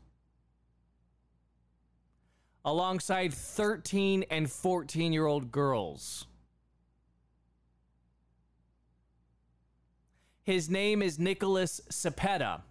alongside 2.64 3.34
13 3.34 4.24
and 4.32 4.50
14 4.50 5.12
year 5.12 5.26
old 5.26 5.52
girls. 5.52 6.26
His 10.42 10.70
name 10.70 11.02
is 11.02 11.20
Nicholas 11.20 11.82
Cepeda. 11.90 12.62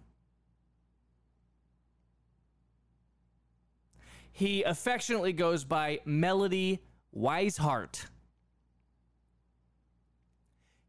He 4.31 4.63
affectionately 4.63 5.33
goes 5.33 5.63
by 5.63 5.99
Melody 6.03 6.79
Wiseheart. 7.15 8.07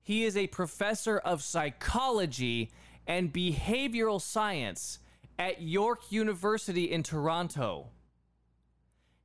He 0.02 0.24
is 0.24 0.38
a 0.38 0.46
professor 0.46 1.18
of 1.18 1.42
psychology 1.42 2.70
and 3.06 3.32
behavioral 3.32 4.20
science 4.20 4.98
at 5.38 5.62
York 5.62 6.10
University 6.10 6.90
in 6.90 7.02
Toronto. 7.02 7.88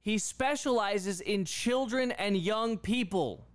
He 0.02 0.18
specializes 0.18 1.22
in 1.22 1.46
children 1.46 2.12
and 2.12 2.38
young 2.38 2.78
people. 2.78 3.46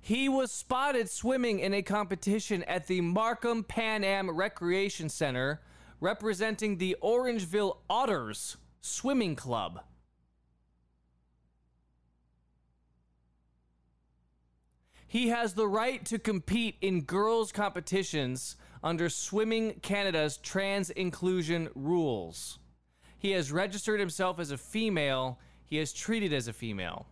He 0.00 0.28
was 0.28 0.50
spotted 0.50 1.08
swimming 1.10 1.60
in 1.60 1.74
a 1.74 1.82
competition 1.82 2.62
at 2.64 2.86
the 2.86 3.00
Markham 3.00 3.62
Pan 3.62 4.02
Am 4.02 4.30
Recreation 4.30 5.08
Center 5.08 5.60
representing 6.00 6.78
the 6.78 6.96
Orangeville 7.02 7.76
Otters 7.88 8.56
Swimming 8.80 9.36
Club. 9.36 9.82
He 15.10 15.30
has 15.30 15.54
the 15.54 15.66
right 15.66 16.04
to 16.04 16.20
compete 16.20 16.76
in 16.80 17.00
girls' 17.00 17.50
competitions 17.50 18.54
under 18.80 19.08
Swimming 19.08 19.80
Canada's 19.82 20.36
trans 20.36 20.88
inclusion 20.90 21.68
rules. 21.74 22.60
He 23.18 23.32
has 23.32 23.50
registered 23.50 23.98
himself 23.98 24.38
as 24.38 24.52
a 24.52 24.56
female. 24.56 25.40
He 25.64 25.80
is 25.80 25.92
treated 25.92 26.32
as 26.32 26.46
a 26.46 26.52
female. 26.52 27.08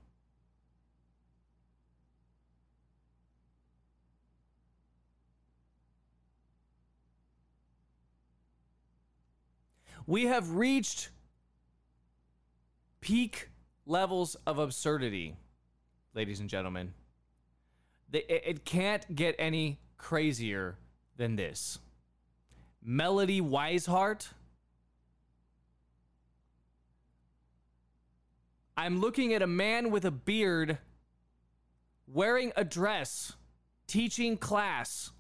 We 10.06 10.26
have 10.26 10.52
reached 10.52 11.11
peak 13.00 13.48
levels 13.87 14.37
of 14.46 14.61
absurdity, 14.61 15.34
ladies 16.14 16.38
and 16.38 16.48
gentlemen. 16.48 16.94
It 18.12 18.64
can't 18.64 19.14
get 19.14 19.35
any 19.38 19.81
crazier 19.99 20.79
than 21.16 21.37
this. 21.37 21.79
Melody 22.83 23.40
Wiseheart. 23.40 24.29
I'm 28.77 29.01
looking 29.01 29.35
at 29.35 29.42
a 29.42 29.47
man 29.47 29.90
with 29.90 30.05
a 30.05 30.11
beard 30.11 30.79
wearing 32.07 32.53
a 32.57 32.64
dress, 32.64 33.35
teaching 33.87 34.38
class. 34.38 35.11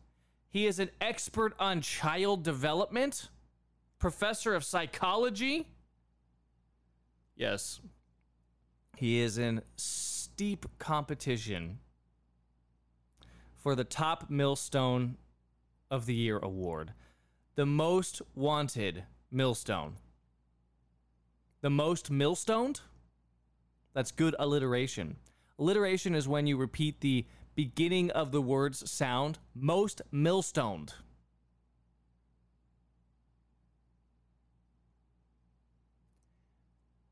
He 0.48 0.66
is 0.66 0.78
an 0.78 0.90
expert 1.00 1.54
on 1.58 1.82
child 1.82 2.42
development, 2.42 3.28
professor 3.98 4.54
of 4.54 4.64
psychology. 4.64 5.66
Yes. 7.36 7.80
He 8.96 9.20
is 9.20 9.36
in 9.36 9.60
steep 9.76 10.66
competition 10.78 11.80
for 13.68 13.74
the 13.74 13.84
top 13.84 14.30
millstone 14.30 15.18
of 15.90 16.06
the 16.06 16.14
year 16.14 16.38
award. 16.38 16.94
The 17.54 17.66
most 17.66 18.22
wanted 18.34 19.04
millstone. 19.30 19.96
The 21.60 21.68
most 21.68 22.10
millstoned? 22.10 22.80
That's 23.92 24.10
good 24.10 24.34
alliteration. 24.38 25.16
Alliteration 25.58 26.14
is 26.14 26.26
when 26.26 26.46
you 26.46 26.56
repeat 26.56 27.02
the 27.02 27.26
beginning 27.54 28.10
of 28.12 28.32
the 28.32 28.40
word's 28.40 28.90
sound. 28.90 29.38
Most 29.54 30.00
millstoned. 30.10 30.94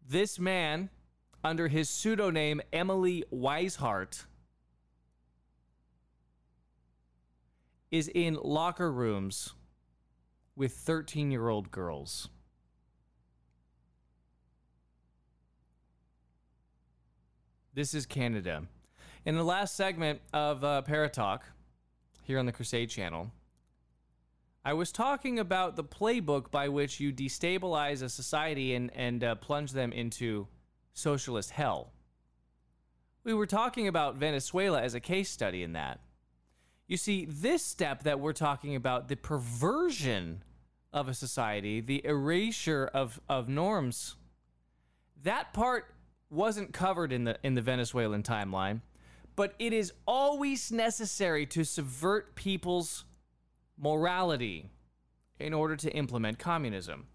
This 0.09 0.39
man, 0.39 0.89
under 1.45 1.69
his 1.69 1.91
pseudonym 1.91 2.63
Emily 2.73 3.25
Wiseheart, 3.31 4.25
is 7.91 8.11
in 8.15 8.39
locker 8.43 8.91
rooms 8.91 9.55
with 10.55 10.73
13 10.73 11.31
year 11.31 11.49
old 11.49 11.71
girls. 11.71 12.29
This 17.75 17.93
is 17.93 18.07
Canada. 18.07 18.63
In 19.27 19.37
the 19.37 19.45
last 19.45 19.77
segment 19.77 20.21
of 20.33 20.65
uh, 20.65 20.83
Parrot 20.83 21.13
Talk 21.13 21.45
here 22.23 22.39
on 22.39 22.47
the 22.47 22.53
Crusade 22.53 22.89
channel, 22.89 23.31
I 24.65 24.73
was 24.73 24.91
talking 24.91 25.39
about 25.39 25.77
the 25.77 25.85
playbook 25.85 26.51
by 26.51 26.69
which 26.69 27.01
you 27.01 27.13
destabilize 27.13 28.03
a 28.03 28.09
society 28.09 28.75
and, 28.75 28.91
and 28.97 29.23
uh, 29.23 29.35
plunge 29.37 29.73
them 29.73 29.93
into 29.93 30.49
socialist 30.95 31.51
hell. 31.51 31.93
We 33.25 33.35
were 33.35 33.47
talking 33.47 33.87
about 33.89 34.17
Venezuela 34.17 34.81
as 34.81 34.95
a 34.95 35.01
case 35.01 35.31
study 35.31 35.63
in 35.63 35.75
that. 35.75 36.01
You 36.87 36.97
see, 36.97 37.25
this 37.25 37.65
step 37.65 38.05
that 38.05 38.21
we're 38.21 38.33
talking 38.33 38.77
about, 38.77 39.09
the 39.09 39.17
perversion 39.17 40.43
of 40.93 41.09
a 41.09 41.15
society, 41.15 41.81
the 41.81 42.05
erasure 42.05 42.89
of, 42.95 43.21
of 43.29 43.49
norms, 43.49 44.15
that 45.23 45.53
part 45.53 45.93
wasn't 46.31 46.73
covered 46.73 47.13
in 47.13 47.25
the 47.25 47.39
in 47.43 47.55
the 47.55 47.63
Venezuelan 47.63 48.23
timeline, 48.23 48.81
but 49.37 49.55
it 49.59 49.73
is 49.73 49.93
always 50.07 50.73
necessary 50.73 51.47
to 51.47 51.65
subvert 51.65 52.35
people's 52.35 53.05
morality 53.79 54.71
in 55.39 55.53
order 55.53 55.77
to 55.77 55.91
implement 55.93 56.39
communism. 56.39 57.07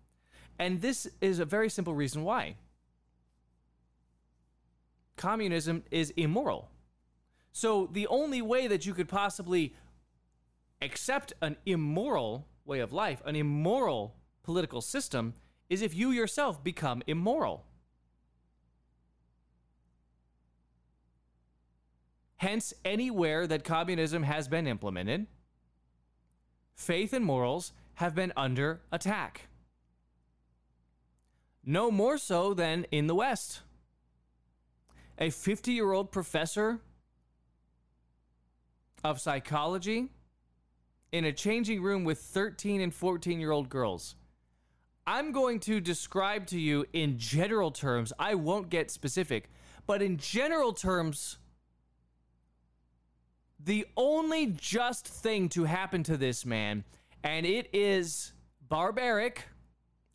And 0.59 0.81
this 0.81 1.07
is 1.21 1.39
a 1.39 1.45
very 1.45 1.69
simple 1.69 1.95
reason 1.95 2.23
why. 2.23 2.55
Communism 5.17 5.83
is 5.91 6.11
immoral. 6.11 6.70
So 7.51 7.89
the 7.91 8.07
only 8.07 8.41
way 8.41 8.67
that 8.67 8.85
you 8.85 8.93
could 8.93 9.09
possibly 9.09 9.73
accept 10.81 11.33
an 11.41 11.57
immoral 11.65 12.47
way 12.65 12.79
of 12.79 12.93
life, 12.93 13.21
an 13.25 13.35
immoral 13.35 14.15
political 14.43 14.81
system, 14.81 15.33
is 15.69 15.81
if 15.81 15.95
you 15.95 16.11
yourself 16.11 16.63
become 16.63 17.01
immoral. 17.07 17.65
Hence, 22.37 22.73
anywhere 22.83 23.45
that 23.45 23.63
communism 23.63 24.23
has 24.23 24.47
been 24.47 24.65
implemented, 24.65 25.27
faith 26.73 27.13
and 27.13 27.23
morals 27.23 27.71
have 27.95 28.15
been 28.15 28.33
under 28.35 28.81
attack. 28.91 29.47
No 31.63 31.91
more 31.91 32.17
so 32.17 32.55
than 32.55 32.85
in 32.91 33.05
the 33.05 33.13
West. 33.13 33.61
A 35.19 35.29
50 35.29 35.71
year 35.71 35.91
old 35.91 36.11
professor 36.11 36.79
of 39.03 39.19
psychology 39.19 40.09
in 41.11 41.25
a 41.25 41.33
changing 41.33 41.81
room 41.81 42.03
with 42.03 42.19
13 42.19 42.81
and 42.81 42.93
14 42.93 43.39
year 43.39 43.51
old 43.51 43.69
girls. 43.69 44.15
I'm 45.05 45.31
going 45.31 45.59
to 45.61 45.79
describe 45.79 46.45
to 46.47 46.59
you 46.59 46.85
in 46.93 47.17
general 47.17 47.71
terms, 47.71 48.13
I 48.19 48.35
won't 48.35 48.69
get 48.69 48.91
specific, 48.91 49.49
but 49.87 50.01
in 50.01 50.17
general 50.17 50.73
terms, 50.73 51.37
the 53.59 53.85
only 53.97 54.47
just 54.47 55.07
thing 55.07 55.49
to 55.49 55.65
happen 55.65 56.03
to 56.03 56.17
this 56.17 56.45
man, 56.45 56.83
and 57.23 57.45
it 57.45 57.69
is 57.73 58.33
barbaric 58.69 59.43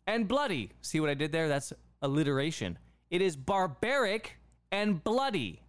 and 0.05 0.27
bloody. 0.27 0.71
See 0.81 0.99
what 0.99 1.09
I 1.09 1.13
did 1.13 1.31
there? 1.31 1.47
That's 1.47 1.73
alliteration. 2.01 2.77
It 3.09 3.21
is 3.21 3.35
barbaric 3.35 4.37
and 4.71 5.03
bloody. 5.03 5.61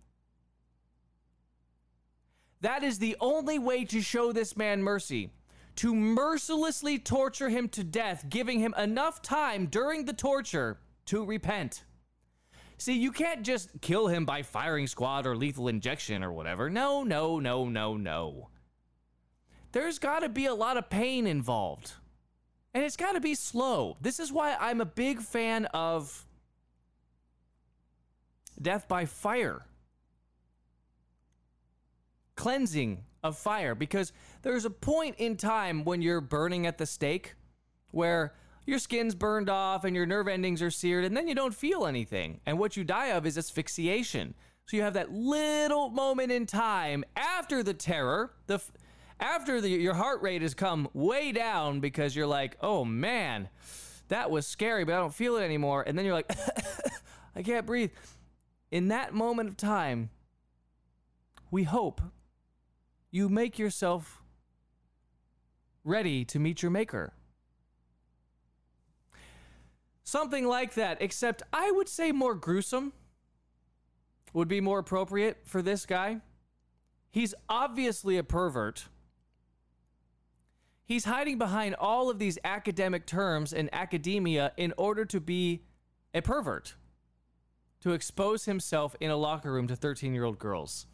That 2.61 2.83
is 2.83 2.99
the 2.99 3.17
only 3.21 3.59
way 3.59 3.85
to 3.87 4.01
show 4.01 4.33
this 4.33 4.57
man 4.57 4.83
mercy. 4.83 5.31
To 5.77 5.95
mercilessly 5.95 6.99
torture 6.99 7.49
him 7.49 7.69
to 7.71 7.85
death, 7.85 8.27
giving 8.29 8.59
him 8.59 8.75
enough 8.77 9.23
time 9.23 9.67
during 9.67 10.05
the 10.05 10.13
torture 10.13 10.79
to 11.07 11.25
repent. 11.25 11.85
See, 12.79 12.99
you 12.99 13.13
can't 13.13 13.43
just 13.43 13.81
kill 13.81 14.09
him 14.09 14.25
by 14.25 14.43
firing 14.43 14.87
squad 14.87 15.27
or 15.27 15.37
lethal 15.37 15.69
injection 15.69 16.23
or 16.23 16.33
whatever. 16.33 16.69
No, 16.71 17.05
no, 17.05 17.39
no, 17.39 17.69
no, 17.69 17.97
no. 17.97 18.49
There's 19.73 19.99
got 19.99 20.21
to 20.21 20.29
be 20.29 20.47
a 20.47 20.55
lot 20.55 20.77
of 20.77 20.89
pain 20.89 21.27
involved. 21.27 21.93
And 22.75 22.85
it's 22.85 22.97
got 22.97 23.13
to 23.13 23.21
be 23.21 23.35
slow. 23.35 23.97
This 24.01 24.21
is 24.21 24.33
why 24.33 24.57
I'm 24.59 24.81
a 24.81 24.87
big 24.87 25.21
fan 25.21 25.67
of 25.67 26.27
death 28.61 28.87
by 28.89 29.05
fire. 29.05 29.65
Cleansing 32.39 33.03
of 33.25 33.37
fire. 33.37 33.75
Because 33.75 34.13
there's 34.43 34.65
a 34.65 34.71
point 34.71 35.17
in 35.19 35.37
time 35.37 35.85
when 35.85 36.01
you're 36.03 36.21
burning 36.21 36.67
at 36.67 36.79
the 36.79 36.87
stake 36.87 37.35
where 37.91 38.33
your 38.65 38.79
skin's 38.79 39.17
burned 39.17 39.51
off 39.51 39.83
and 39.83 39.97
your 39.97 40.07
nerve 40.07 40.29
endings 40.29 40.63
are 40.63 40.71
seared, 40.71 41.05
and 41.05 41.17
then 41.17 41.27
you 41.27 41.35
don't 41.35 41.55
feel 41.55 41.85
anything. 41.85 42.41
And 42.47 42.59
what 42.59 42.77
you 42.77 42.85
die 42.85 43.09
of 43.09 43.27
is 43.27 43.37
asphyxiation. 43.37 44.35
So 44.67 44.77
you 44.77 44.85
have 44.85 44.95
that 44.95 45.11
little 45.11 45.89
moment 45.89 46.31
in 46.31 46.47
time 46.47 47.05
after 47.17 47.63
the 47.63 47.75
terror, 47.75 48.35
the 48.47 48.61
after 49.19 49.61
the, 49.61 49.69
your 49.69 49.95
heart 49.95 50.23
rate 50.23 50.43
has 50.43 50.55
come 50.55 50.89
way 50.93 51.33
down 51.33 51.81
because 51.81 52.15
you're 52.15 52.27
like, 52.27 52.57
oh 52.61 52.85
man, 52.85 53.49
that 54.09 54.31
was 54.31 54.47
scary, 54.47 54.85
but 54.85 54.95
I 54.95 54.99
don't 54.99 55.15
feel 55.15 55.39
it 55.39 55.43
anymore. 55.43 55.83
And 55.85 55.99
then 55.99 56.05
you're 56.05 56.15
like, 56.15 56.31
I 57.35 57.43
can't 57.43 57.67
breathe. 57.67 57.91
In 58.71 58.89
that 58.89 59.13
moment 59.13 59.49
of 59.49 59.57
time, 59.57 60.11
we 61.51 61.65
hope 61.65 62.01
you 63.11 63.29
make 63.29 63.59
yourself 63.59 64.23
ready 65.85 66.25
to 66.27 66.39
meet 66.39 66.63
your 66.63 66.71
maker. 66.71 67.13
Something 70.05 70.47
like 70.47 70.75
that, 70.75 70.99
except 71.01 71.43
I 71.53 71.71
would 71.71 71.89
say 71.89 72.13
more 72.13 72.35
gruesome 72.35 72.93
would 74.33 74.49
be 74.49 74.61
more 74.61 74.79
appropriate 74.79 75.39
for 75.45 75.63
this 75.63 75.87
guy. 75.87 76.21
He's 77.11 77.35
obviously 77.49 78.17
a 78.17 78.25
pervert. 78.25 78.87
He's 80.85 81.05
hiding 81.05 81.37
behind 81.37 81.75
all 81.75 82.09
of 82.09 82.19
these 82.19 82.39
academic 82.45 83.07
terms 83.07 83.53
in 83.53 83.69
academia 83.73 84.53
in 84.57 84.73
order 84.79 85.05
to 85.07 85.21
be 85.21 85.65
a 86.15 86.23
pervert, 86.23 86.75
to 87.81 87.93
expose 87.93 88.47
himself 88.47 88.97
in 89.01 89.11
a 89.11 89.17
locker 89.17 89.53
room 89.53 89.67
to 89.67 89.77
13 89.77 90.15
year 90.15 90.25
old 90.25 90.39
girls. 90.39 90.87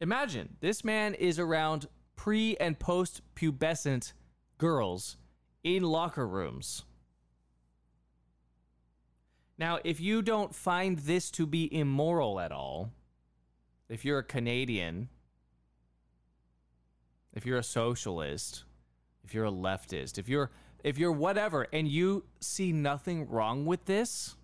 Imagine 0.00 0.56
this 0.60 0.84
man 0.84 1.14
is 1.14 1.38
around 1.38 1.86
pre 2.16 2.56
and 2.58 2.78
post 2.78 3.22
pubescent 3.34 4.12
girls 4.58 5.16
in 5.64 5.82
locker 5.82 6.26
rooms. 6.26 6.84
Now, 9.58 9.78
if 9.84 10.00
you 10.00 10.20
don't 10.20 10.54
find 10.54 10.98
this 10.98 11.30
to 11.32 11.46
be 11.46 11.74
immoral 11.74 12.40
at 12.40 12.52
all, 12.52 12.92
if 13.88 14.04
you're 14.04 14.18
a 14.18 14.24
Canadian, 14.24 15.08
if 17.32 17.46
you're 17.46 17.58
a 17.58 17.62
socialist, 17.62 18.64
if 19.24 19.32
you're 19.32 19.46
a 19.46 19.50
leftist, 19.50 20.18
if 20.18 20.28
you're 20.28 20.50
if 20.84 20.98
you're 20.98 21.12
whatever 21.12 21.66
and 21.72 21.88
you 21.88 22.24
see 22.40 22.70
nothing 22.70 23.28
wrong 23.28 23.64
with 23.64 23.86
this, 23.86 24.36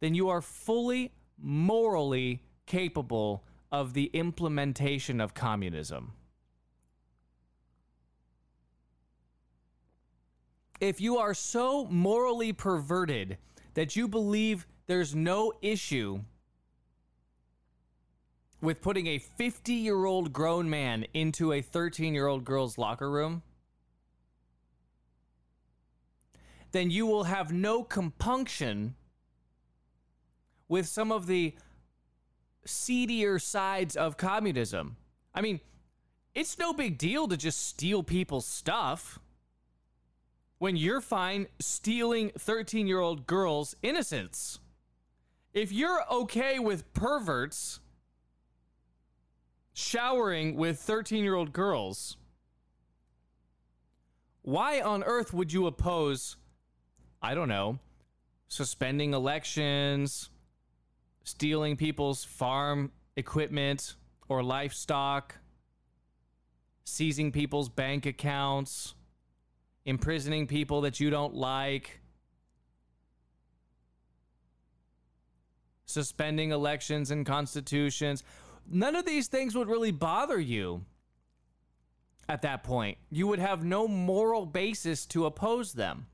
then 0.00 0.14
you 0.14 0.28
are 0.30 0.40
fully 0.40 1.12
morally 1.38 2.42
capable 2.66 3.44
of 3.80 3.94
the 3.94 4.10
implementation 4.12 5.20
of 5.20 5.34
communism. 5.34 6.12
if 10.80 11.00
you 11.00 11.16
are 11.16 11.34
so 11.34 11.86
morally 11.86 12.52
perverted 12.52 13.38
that 13.74 13.96
you 13.96 14.06
believe 14.06 14.66
there's 14.86 15.14
no 15.14 15.52
issue 15.62 16.20
with 18.60 18.82
putting 18.82 19.06
a 19.06 19.18
50 19.18 19.72
year 19.72 20.04
old 20.04 20.32
grown 20.32 20.68
man 20.68 21.06
into 21.14 21.52
a 21.52 21.62
13 21.62 22.14
year 22.14 22.26
old 22.26 22.44
girl's 22.44 22.76
locker 22.76 23.10
room, 23.10 23.42
then 26.72 26.90
you 26.90 27.06
will 27.06 27.24
have 27.24 27.52
no 27.52 27.82
compunction 27.82 28.94
with 30.68 30.86
some 30.86 31.12
of 31.12 31.26
the 31.26 31.54
seedier 32.66 33.38
sides 33.38 33.96
of 33.96 34.16
communism. 34.16 34.96
I 35.34 35.40
mean, 35.40 35.60
it's 36.34 36.58
no 36.58 36.72
big 36.72 36.98
deal 36.98 37.28
to 37.28 37.36
just 37.36 37.66
steal 37.66 38.02
people's 38.02 38.46
stuff 38.46 39.18
when 40.58 40.76
you're 40.76 41.00
fine 41.00 41.46
stealing 41.58 42.30
13 42.38 42.86
year 42.86 43.00
old 43.00 43.26
girls' 43.26 43.74
innocence. 43.82 44.58
If 45.52 45.70
you're 45.70 46.02
okay 46.10 46.58
with 46.58 46.92
perverts 46.94 47.80
showering 49.72 50.56
with 50.56 50.78
13 50.78 51.22
year 51.22 51.34
old 51.34 51.52
girls, 51.52 52.16
why 54.42 54.80
on 54.80 55.02
earth 55.04 55.32
would 55.32 55.52
you 55.52 55.66
oppose, 55.66 56.36
I 57.22 57.34
don't 57.34 57.48
know, 57.48 57.78
suspending 58.48 59.14
elections, 59.14 60.30
stealing 61.24 61.76
people's 61.76 62.24
farm 62.24 62.92
equipment 63.16 63.96
or 64.28 64.42
livestock, 64.42 65.36
seizing 66.84 67.32
people's 67.32 67.68
bank 67.68 68.06
accounts, 68.06 68.94
imprisoning 69.84 70.46
people 70.46 70.82
that 70.82 71.00
you 71.00 71.10
don't 71.10 71.34
like, 71.34 72.00
suspending 75.86 76.50
elections 76.50 77.10
and 77.10 77.26
constitutions. 77.26 78.22
None 78.70 78.96
of 78.96 79.04
these 79.04 79.28
things 79.28 79.54
would 79.54 79.68
really 79.68 79.92
bother 79.92 80.40
you 80.40 80.84
at 82.28 82.42
that 82.42 82.64
point. 82.64 82.98
You 83.10 83.26
would 83.26 83.38
have 83.38 83.64
no 83.64 83.86
moral 83.86 84.46
basis 84.46 85.06
to 85.06 85.26
oppose 85.26 85.72
them. 85.74 86.06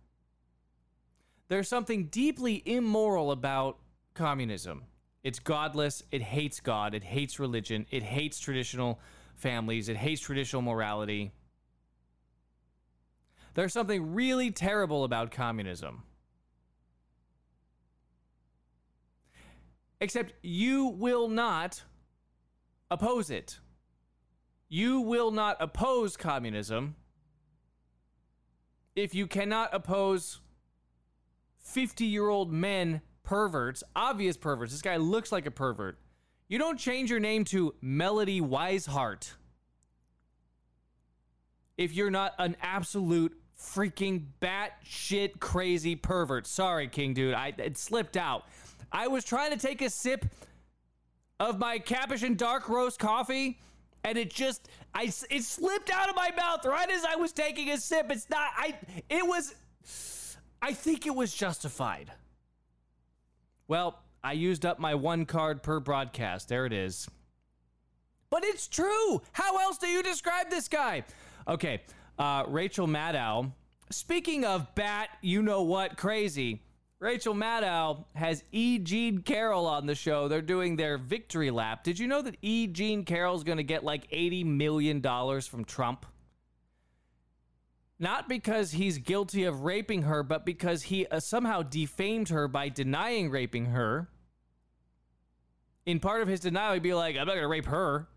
There's 1.49 1.69
something 1.69 2.07
deeply 2.07 2.63
immoral 2.65 3.33
about 3.33 3.79
communism. 4.15 4.85
It's 5.23 5.39
godless, 5.39 6.03
it 6.11 6.23
hates 6.23 6.61
God, 6.61 6.95
it 6.95 7.05
hates 7.05 7.39
religion, 7.39 7.87
it 7.91 8.03
hates 8.03 8.39
traditional 8.39 9.01
families, 9.35 9.89
it 9.89 9.97
hates 9.97 10.21
traditional 10.21 10.63
morality. 10.63 11.33
There's 13.55 13.73
something 13.73 14.15
really 14.15 14.51
terrible 14.51 15.05
about 15.05 15.31
communism. 15.31 16.05
Except 20.01 20.33
you 20.43 20.87
will 20.87 21.29
not 21.29 21.83
oppose 22.91 23.31
it. 23.31 23.59
You 24.69 25.01
will 25.01 25.31
not 25.31 25.57
oppose 25.61 26.17
communism 26.17 26.95
if 28.97 29.15
you 29.15 29.27
cannot 29.27 29.71
oppose 29.75 30.41
50 31.59 32.05
year 32.05 32.29
old 32.29 32.53
men 32.53 33.03
perverts, 33.31 33.85
obvious 33.95 34.37
perverts. 34.37 34.73
This 34.73 34.83
guy 34.83 34.97
looks 34.97 35.31
like 35.31 35.47
a 35.47 35.53
pervert. 35.53 36.01
You 36.49 36.59
don't 36.59 36.77
change 36.77 37.13
your 37.13 37.21
name 37.21 37.45
to 37.45 37.73
Melody 37.81 38.41
Wiseheart 38.41 39.35
if 41.79 41.95
you're 41.95 42.11
not 42.11 42.35
an 42.41 42.57
absolute 42.61 43.41
freaking 43.57 44.25
batshit 44.43 45.39
crazy 45.39 45.95
pervert. 45.95 46.49
Sorry, 46.49 46.89
King 46.89 47.15
Dude. 47.15 47.35
I 47.35 47.55
it 47.57 47.79
slipped 47.79 48.17
out. 48.17 48.47
I 48.91 49.07
was 49.07 49.25
trying 49.25 49.53
to 49.53 49.59
take 49.65 49.81
a 49.81 49.91
sip 49.91 50.27
of 51.39 51.57
my 51.61 51.79
Capuchin 51.79 52.35
dark 52.35 52.69
roast 52.69 52.99
coffee 52.99 53.61
and 54.03 54.19
it 54.19 54.31
just 54.31 54.69
I 54.93 55.05
it 55.31 55.45
slipped 55.45 55.91
out 55.91 56.09
of 56.09 56.17
my 56.17 56.33
mouth 56.37 56.65
right 56.65 56.91
as 56.91 57.05
I 57.05 57.15
was 57.15 57.31
taking 57.31 57.71
a 57.71 57.79
sip. 57.79 58.11
It's 58.11 58.29
not 58.29 58.51
I 58.57 58.75
it 59.09 59.25
was 59.25 59.55
I 60.61 60.73
think 60.73 61.07
it 61.07 61.15
was 61.15 61.33
justified. 61.33 62.11
Well, 63.71 64.01
I 64.25 64.33
used 64.33 64.67
up 64.67 64.81
my 64.81 64.97
one 64.97 65.27
card 65.27 65.63
per 65.63 65.79
broadcast. 65.79 66.49
There 66.49 66.67
it 66.67 66.73
is. 66.73 67.09
But 68.29 68.43
it's 68.43 68.67
true. 68.67 69.23
How 69.31 69.59
else 69.59 69.79
do 69.79 69.87
you 69.87 70.03
describe 70.03 70.51
this 70.51 70.67
guy? 70.67 71.05
Okay, 71.47 71.83
uh, 72.19 72.47
Rachel 72.49 72.89
Maddow. 72.89 73.53
Speaking 73.91 74.45
of 74.45 74.75
bat, 74.75 75.11
you 75.23 75.41
know 75.41 75.63
what, 75.63 75.97
crazy. 75.97 76.65
Rachel 76.99 77.33
Maddow 77.33 78.07
has 78.17 78.43
E. 78.51 78.81
Jean 78.81 79.23
Carroll 79.23 79.67
on 79.67 79.87
the 79.87 79.95
show. 79.95 80.27
They're 80.27 80.43
doing 80.43 80.75
their 80.75 80.99
victory 80.99 81.53
lap. 81.53 81.85
Did 81.85 81.97
you 81.97 82.09
know 82.09 82.23
that 82.23 82.39
E. 82.43 82.67
Jean 82.67 83.05
Carroll's 83.05 83.45
going 83.45 83.59
to 83.59 83.63
get 83.63 83.85
like 83.85 84.11
$80 84.11 84.47
million 84.47 85.01
from 85.01 85.65
Trump? 85.65 86.07
Not 88.03 88.31
because 88.31 88.73
he's 88.73 88.97
guilty 88.97 89.45
of 89.45 89.61
raping 89.61 90.03
her, 90.03 90.23
but 90.23 90.47
because 90.47 90.85
he 90.85 91.07
uh, 91.07 91.21
somehow 91.21 91.61
defamed 91.61 92.31
her 92.31 92.49
by 92.49 92.71
denying 92.71 93.31
raping 93.31 93.67
her. 93.67 94.09
In 95.85 96.01
part 96.01 96.23
of 96.23 96.29
his 96.29 96.41
denial, 96.41 96.73
he'd 96.73 96.83
be 96.83 96.95
like, 96.95 97.17
I'm 97.17 97.27
not 97.27 97.35
going 97.35 97.43
to 97.43 97.49
rape 97.49 97.67
her. 97.67 98.09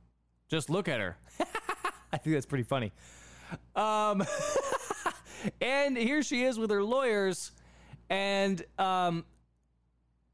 Just 0.49 0.69
look 0.69 0.87
at 0.87 1.01
her. 1.01 1.17
I 2.13 2.17
think 2.17 2.33
that's 2.33 2.45
pretty 2.45 2.63
funny. 2.63 2.93
Um, 3.75 4.23
and 5.61 5.97
here 5.97 6.23
she 6.23 6.45
is 6.45 6.57
with 6.57 6.69
her 6.69 6.83
lawyers, 6.83 7.51
and 8.09 8.63
um, 8.79 9.25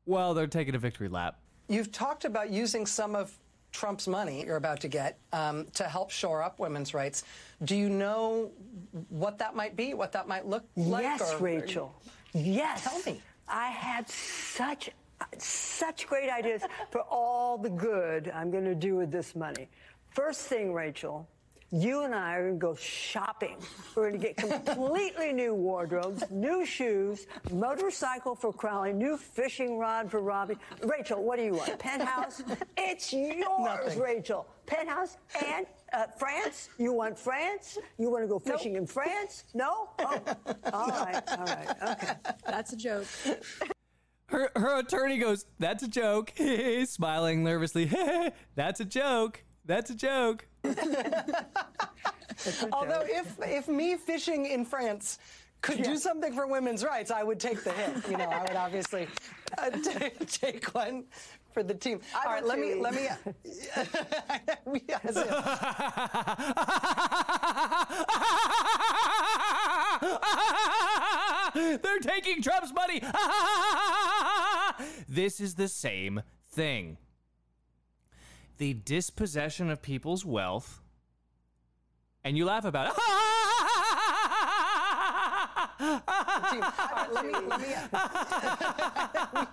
well, 0.06 0.36
they're 0.36 0.45
taking 0.45 0.76
a 0.76 0.80
victory 0.80 1.10
lap. 1.10 1.39
You've 1.68 1.91
talked 1.91 2.24
about 2.24 2.52
using 2.52 2.86
some 2.86 3.16
of 3.16 3.36
Trump's 3.72 4.07
money 4.07 4.45
you're 4.45 4.55
about 4.55 4.80
to 4.82 4.88
get 4.88 5.17
um, 5.32 5.65
to 5.76 5.84
help 5.84 6.09
shore 6.11 6.41
up 6.41 6.59
women's 6.59 6.93
rights. 6.93 7.24
Do 7.63 7.76
you 7.76 7.89
know 7.89 8.51
what 9.09 9.38
that 9.39 9.55
might 9.55 9.76
be? 9.76 9.93
What 9.93 10.11
that 10.13 10.28
might 10.28 10.45
look 10.45 10.63
like? 10.76 11.03
Yes, 11.03 11.34
or- 11.34 11.38
Rachel. 11.38 11.93
Yes. 12.34 12.84
Tell 12.84 12.99
me. 13.13 13.22
I 13.47 13.67
had 13.70 14.07
such 14.09 14.89
such 15.38 16.07
great 16.07 16.30
ideas 16.30 16.61
for 16.91 17.01
all 17.01 17.57
the 17.57 17.70
good 17.70 18.32
I'm 18.34 18.51
going 18.51 18.63
to 18.63 18.76
do 18.76 18.95
with 18.95 19.11
this 19.11 19.36
money. 19.36 19.67
First 20.11 20.41
thing, 20.47 20.74
Rachel, 20.74 21.28
you 21.72 22.03
and 22.03 22.15
I 22.15 22.36
are 22.36 22.43
going 22.49 22.59
to 22.59 22.59
go 22.59 22.76
shopping. 22.76 23.57
We're 23.95 24.09
going 24.09 24.22
to 24.22 24.28
get 24.28 24.38
completely 24.38 25.32
new 25.34 25.53
wardrobes, 25.53 26.24
new 26.32 26.65
shoes, 26.65 27.28
motorcycle 27.51 28.36
for 28.36 28.51
Crowley, 28.51 28.93
new 28.93 29.17
fishing 29.17 29.78
rod 29.78 30.09
for 30.09 30.20
Robbie. 30.20 30.57
Rachel, 30.84 31.24
what 31.24 31.38
do 31.38 31.43
you 31.43 31.53
want? 31.53 31.78
Penthouse? 31.80 32.41
It's 32.78 33.13
yours, 33.13 33.43
Nothing. 33.59 33.99
Rachel. 33.99 34.47
Penthouse 34.65 35.17
and 35.45 35.65
uh, 35.93 36.07
France? 36.17 36.70
You 36.78 36.93
want 36.93 37.20
France? 37.20 37.78
You 37.97 38.09
want 38.09 38.24
to 38.24 38.28
go 38.28 38.39
fishing 38.39 38.76
in 38.76 38.88
France? 38.88 39.43
No? 39.53 39.89
Oh, 39.99 40.22
all 40.74 40.88
right, 40.88 41.22
all 41.28 41.45
right, 41.45 41.76
okay. 41.84 42.13
That's 42.45 42.74
a 42.74 42.78
joke. 42.78 43.05
Her 44.28 44.49
her 44.55 44.80
attorney 44.80 45.17
goes, 45.17 45.45
"That's 45.59 45.84
a 45.84 45.88
joke," 45.88 46.34
smiling 46.86 47.43
nervously. 47.43 47.91
"That's 48.55 48.80
a 48.80 48.86
joke. 48.86 49.43
That's 49.65 49.89
a 49.89 49.95
joke." 49.95 50.47
Although, 52.72 53.03
if 53.05 53.38
if 53.41 53.68
me 53.68 53.95
fishing 53.97 54.45
in 54.45 54.66
France 54.66 55.20
could 55.62 55.84
do 55.84 55.97
something 55.97 56.34
for 56.34 56.47
women's 56.47 56.84
rights, 56.84 57.12
I 57.12 57.24
would 57.24 57.39
take 57.39 57.64
the 57.64 57.72
hit. 57.72 58.10
You 58.10 58.18
know, 58.18 58.30
I 58.30 58.41
would 58.41 58.55
obviously 58.55 59.07
uh, 59.57 59.70
take, 59.72 60.28
take 60.32 60.74
one 60.74 61.05
for 61.51 61.64
the 61.64 61.74
team. 61.74 61.99
I 62.16 62.26
All 62.26 62.34
right, 62.34 62.45
let 62.45 62.60
me 62.60 62.76
let 62.76 62.93
me. 62.93 63.07
we, 64.66 64.82
as 65.03 65.18
if- 71.55 71.82
They're 71.82 71.99
taking 71.99 72.41
Trump's 72.41 72.74
money. 72.74 73.01
this 75.07 75.39
is 75.41 75.55
the 75.55 75.68
same 75.68 76.22
thing. 76.51 76.97
The 78.60 78.74
dispossession 78.74 79.70
of 79.72 79.82
people's 79.82 80.24
wealth, 80.26 80.82
and 82.24 82.38
you 82.38 82.45
laugh 82.45 82.66
about 82.66 82.88
it. 82.88 82.93
Let 85.80 86.53
me 87.26 87.32
let 87.32 87.60
me. 87.62 87.74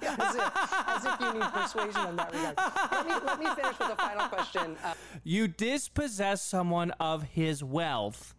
as, 0.09 0.35
if, 0.35 0.53
as 0.89 1.05
if 1.05 1.21
you 1.21 1.33
need 1.35 1.53
persuasion 1.53 2.07
in 2.09 2.17
that 2.17 2.33
regard. 2.33 2.57
Let 2.91 3.07
me 3.07 3.13
let 3.25 3.39
me 3.39 3.47
finish 3.55 3.79
with 3.79 3.91
a 3.91 3.97
final 3.97 4.29
question. 4.29 4.77
Uh, 4.85 4.95
You 5.23 5.47
dispossess 5.49 6.43
someone 6.43 6.91
of 6.99 7.23
his 7.23 7.63
wealth, 7.63 8.35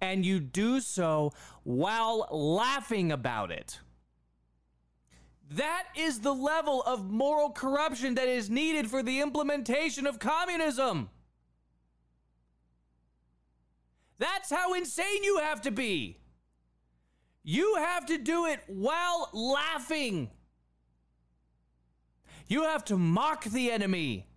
and 0.00 0.24
you 0.24 0.38
do 0.40 0.80
so 0.80 1.32
while 1.64 2.28
laughing 2.30 3.10
about 3.10 3.50
it. 3.50 3.80
That 5.56 5.84
is 5.94 6.20
the 6.20 6.34
level 6.34 6.82
of 6.82 7.10
moral 7.10 7.50
corruption 7.50 8.14
that 8.14 8.28
is 8.28 8.48
needed 8.48 8.88
for 8.88 9.02
the 9.02 9.20
implementation 9.20 10.06
of 10.06 10.18
communism. 10.18 11.10
That's 14.18 14.50
how 14.50 14.72
insane 14.72 15.24
you 15.24 15.38
have 15.38 15.60
to 15.62 15.70
be. 15.70 16.16
You 17.42 17.74
have 17.76 18.06
to 18.06 18.18
do 18.18 18.46
it 18.46 18.60
while 18.66 19.28
laughing. 19.32 20.30
You 22.46 22.62
have 22.62 22.84
to 22.86 22.96
mock 22.96 23.44
the 23.44 23.70
enemy. 23.70 24.28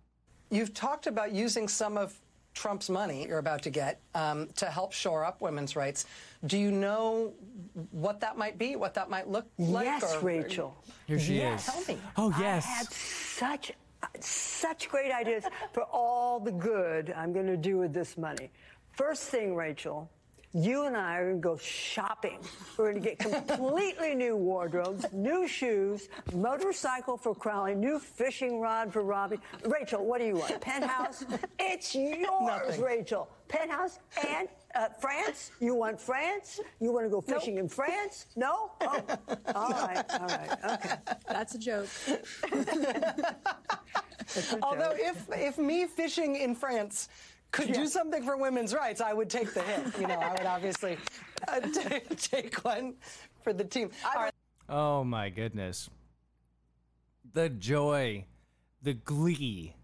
You've 0.50 0.74
talked 0.74 1.06
about 1.06 1.32
using 1.32 1.68
some 1.68 1.96
of 1.96 2.20
Trump's 2.56 2.88
money 2.88 3.26
you're 3.28 3.38
about 3.38 3.62
to 3.64 3.70
get 3.70 4.00
um, 4.14 4.48
to 4.56 4.66
help 4.66 4.92
shore 4.92 5.24
up 5.24 5.42
women's 5.42 5.76
rights. 5.76 6.06
Do 6.46 6.56
you 6.58 6.72
know 6.72 7.34
what 7.90 8.20
that 8.20 8.38
might 8.38 8.56
be? 8.58 8.74
What 8.76 8.94
that 8.94 9.10
might 9.10 9.28
look 9.28 9.46
like? 9.58 9.84
Yes, 9.84 10.14
or- 10.16 10.20
Rachel. 10.20 10.74
Here 11.06 11.18
she 11.18 11.36
Yes. 11.36 11.68
is. 11.68 11.74
Tell 11.86 11.94
me. 11.94 12.00
Oh, 12.16 12.34
yes. 12.40 12.64
I 12.66 12.68
had 12.70 12.86
such 12.92 13.72
such 14.20 14.88
great 14.88 15.12
ideas 15.12 15.44
for 15.72 15.82
all 15.84 16.38
the 16.40 16.52
good 16.52 17.12
I'm 17.16 17.32
going 17.32 17.46
to 17.46 17.56
do 17.56 17.76
with 17.78 17.92
this 17.92 18.16
money. 18.16 18.50
First 18.92 19.24
thing, 19.24 19.54
Rachel, 19.54 20.08
you 20.56 20.86
and 20.86 20.96
I 20.96 21.18
are 21.18 21.24
going 21.24 21.36
to 21.36 21.40
go 21.40 21.56
shopping. 21.58 22.38
We're 22.78 22.92
going 22.92 23.02
to 23.02 23.08
get 23.10 23.18
completely 23.18 24.14
new 24.14 24.36
wardrobes, 24.36 25.04
new 25.12 25.46
shoes, 25.46 26.08
motorcycle 26.34 27.18
for 27.18 27.34
Crowley, 27.34 27.74
new 27.74 27.98
fishing 27.98 28.58
rod 28.58 28.90
for 28.90 29.02
Robbie. 29.02 29.38
Rachel, 29.66 30.06
what 30.06 30.18
do 30.18 30.26
you 30.26 30.36
want? 30.36 30.58
Penthouse? 30.62 31.26
It's 31.58 31.94
yours, 31.94 32.26
Nothing. 32.42 32.80
Rachel. 32.82 33.28
Penthouse 33.48 33.98
and 34.26 34.48
uh, 34.74 34.88
France? 34.98 35.50
You 35.60 35.74
want 35.74 36.00
France? 36.00 36.58
You 36.80 36.90
want 36.90 37.04
to 37.04 37.10
go 37.10 37.20
fishing 37.20 37.58
in 37.58 37.68
France? 37.68 38.26
No? 38.34 38.72
Oh, 38.80 39.02
all 39.54 39.70
right, 39.70 40.04
all 40.10 40.26
right, 40.26 40.50
okay. 40.64 40.94
That's 41.28 41.54
a 41.54 41.58
joke. 41.58 41.86
Although, 44.62 44.94
if 44.96 45.26
if 45.32 45.58
me 45.58 45.86
fishing 45.86 46.36
in 46.36 46.54
France 46.54 47.08
could 47.56 47.72
do 47.72 47.86
something 47.86 48.22
for 48.22 48.36
women's 48.36 48.74
rights, 48.74 49.00
I 49.00 49.12
would 49.12 49.30
take 49.30 49.54
the 49.54 49.62
hit. 49.62 49.98
You 49.98 50.06
know, 50.06 50.14
I 50.14 50.32
would 50.32 50.46
obviously 50.46 50.98
uh, 51.48 51.60
take, 51.74 52.20
take 52.20 52.64
one 52.64 52.94
for 53.42 53.52
the 53.52 53.64
team. 53.64 53.90
All 54.04 54.22
right. 54.22 54.32
Oh 54.68 55.04
my 55.04 55.30
goodness. 55.30 55.88
The 57.32 57.48
joy, 57.48 58.26
the 58.82 58.94
glee. 58.94 59.74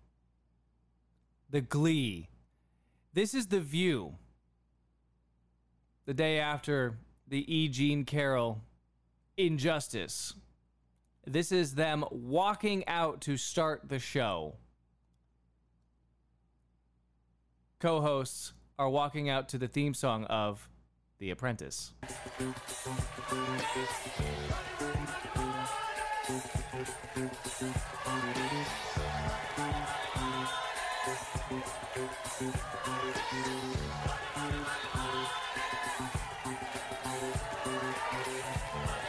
The 1.50 1.60
glee. 1.60 2.28
This 3.14 3.34
is 3.34 3.46
the 3.46 3.60
view. 3.60 4.14
The 6.06 6.14
day 6.14 6.38
after 6.38 6.98
the 7.28 7.50
E. 7.52 7.68
Jean 7.68 8.04
Carroll 8.04 8.60
injustice. 9.36 10.34
This 11.26 11.52
is 11.52 11.74
them 11.74 12.04
walking 12.10 12.86
out 12.88 13.20
to 13.22 13.36
start 13.36 13.88
the 13.88 13.98
show. 13.98 14.56
Co 17.82 18.00
hosts 18.00 18.52
are 18.78 18.88
walking 18.88 19.28
out 19.28 19.48
to 19.48 19.58
the 19.58 19.66
theme 19.66 19.92
song 19.92 20.22
of 20.26 20.68
The 21.18 21.30
Apprentice. 21.30 21.92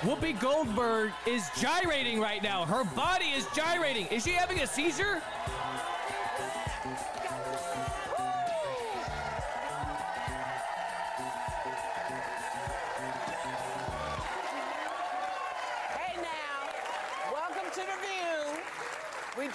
Whoopi 0.01 0.39
Goldberg 0.39 1.11
is 1.27 1.47
gyrating 1.59 2.19
right 2.19 2.41
now. 2.41 2.65
Her 2.65 2.83
body 2.95 3.25
is 3.25 3.45
gyrating. 3.55 4.07
Is 4.07 4.23
she 4.23 4.31
having 4.31 4.61
a 4.61 4.65
seizure? 4.67 5.21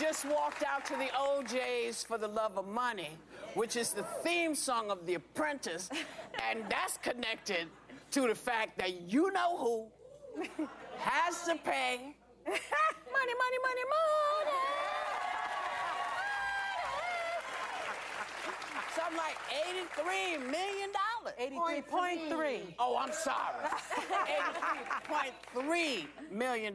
Just 0.09 0.25
walked 0.25 0.65
out 0.65 0.87
to 0.87 0.95
the 0.97 1.11
O'Jays 1.21 2.03
for 2.03 2.17
the 2.17 2.29
love 2.29 2.57
of 2.57 2.67
money, 2.67 3.11
which 3.53 3.77
is 3.77 3.93
the 3.93 4.05
theme 4.25 4.55
song 4.55 4.91
of 4.91 5.05
The 5.05 5.17
Apprentice, 5.17 5.91
and 6.51 6.65
that's 6.71 6.97
connected 6.97 7.67
to 8.13 8.23
the 8.23 8.35
fact 8.35 8.79
that 8.79 9.03
you 9.03 9.31
know 9.33 9.59
who 9.59 9.87
has 10.97 11.43
to 11.43 11.57
pay 11.57 12.15
money, 12.47 12.65
money, 13.13 13.59
money, 13.67 13.85
money. 13.93 14.57
Something 18.97 19.19
like 19.19 19.37
$83 20.09 20.41
million. 20.51 20.91
83.3. 21.39 22.75
Oh, 22.79 22.97
I'm 22.97 23.13
sorry. 23.13 23.63
$83.3 25.55 26.07
million. 26.33 26.75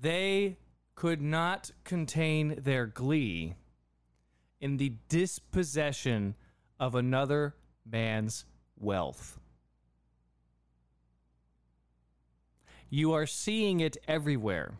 They 0.00 0.56
could 1.00 1.22
not 1.22 1.70
contain 1.82 2.54
their 2.58 2.84
glee 2.84 3.54
in 4.60 4.76
the 4.76 4.92
dispossession 5.08 6.34
of 6.78 6.94
another 6.94 7.54
man's 7.90 8.44
wealth. 8.76 9.40
You 12.90 13.14
are 13.14 13.24
seeing 13.24 13.80
it 13.80 13.96
everywhere. 14.06 14.74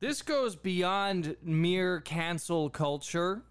This 0.00 0.20
goes 0.22 0.56
beyond 0.56 1.36
mere 1.44 2.00
cancel 2.00 2.68
culture. 2.68 3.44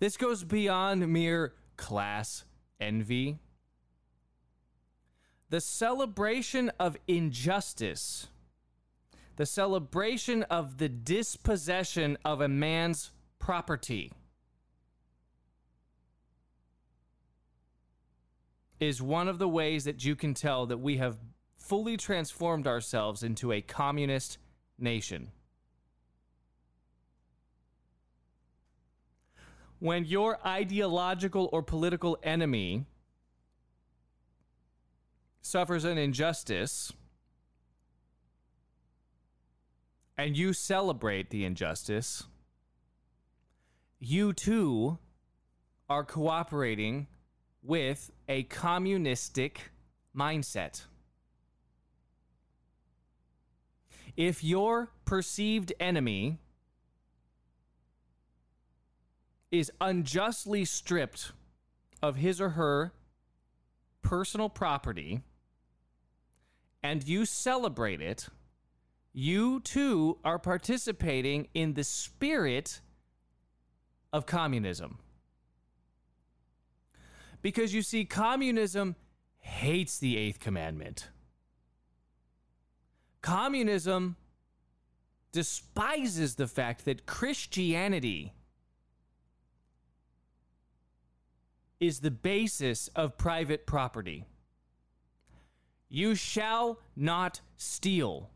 This 0.00 0.16
goes 0.16 0.42
beyond 0.42 1.06
mere 1.06 1.54
class 1.76 2.44
envy. 2.80 3.38
The 5.48 5.60
celebration 5.60 6.72
of 6.80 6.96
injustice, 7.06 8.26
the 9.40 9.46
celebration 9.46 10.42
of 10.50 10.76
the 10.76 10.86
dispossession 10.90 12.18
of 12.26 12.42
a 12.42 12.46
man's 12.46 13.10
property, 13.38 14.12
is 18.78 19.00
one 19.00 19.28
of 19.28 19.38
the 19.38 19.48
ways 19.48 19.84
that 19.84 20.04
you 20.04 20.14
can 20.14 20.34
tell 20.34 20.66
that 20.66 20.76
we 20.76 20.98
have 20.98 21.16
fully 21.56 21.96
transformed 21.96 22.66
ourselves 22.66 23.22
into 23.22 23.50
a 23.50 23.62
communist 23.62 24.36
nation. 24.78 25.30
When 29.78 30.04
your 30.04 30.38
ideological 30.46 31.48
or 31.50 31.62
political 31.62 32.18
enemy 32.22 32.84
suffers 35.40 35.86
an 35.86 35.96
injustice 35.96 36.92
and 40.20 40.36
you 40.36 40.52
celebrate 40.52 41.30
the 41.30 41.46
injustice, 41.46 42.24
you 43.98 44.34
too 44.34 44.98
are 45.88 46.04
cooperating 46.04 47.06
with 47.62 48.10
a 48.28 48.42
communistic 48.42 49.70
mindset. 50.14 50.84
If 54.14 54.44
your 54.44 54.90
perceived 55.06 55.72
enemy 55.80 56.38
is 59.50 59.72
unjustly 59.80 60.66
stripped 60.66 61.32
of 62.02 62.16
his 62.16 62.42
or 62.42 62.50
her 62.50 62.92
personal 64.02 64.50
property 64.50 65.22
and 66.82 67.08
you 67.08 67.24
celebrate 67.24 68.02
it, 68.02 68.28
you 69.12 69.60
too 69.60 70.18
are 70.24 70.38
participating 70.38 71.48
in 71.54 71.74
the 71.74 71.84
spirit 71.84 72.80
of 74.12 74.26
communism. 74.26 74.98
Because 77.42 77.74
you 77.74 77.82
see, 77.82 78.04
communism 78.04 78.96
hates 79.38 79.98
the 79.98 80.16
eighth 80.16 80.40
commandment. 80.40 81.08
Communism 83.22 84.16
despises 85.32 86.34
the 86.34 86.46
fact 86.46 86.84
that 86.84 87.06
Christianity 87.06 88.34
is 91.78 92.00
the 92.00 92.10
basis 92.10 92.88
of 92.88 93.16
private 93.16 93.66
property. 93.66 94.26
You 95.88 96.14
shall 96.14 96.78
not 96.94 97.40
steal. 97.56 98.30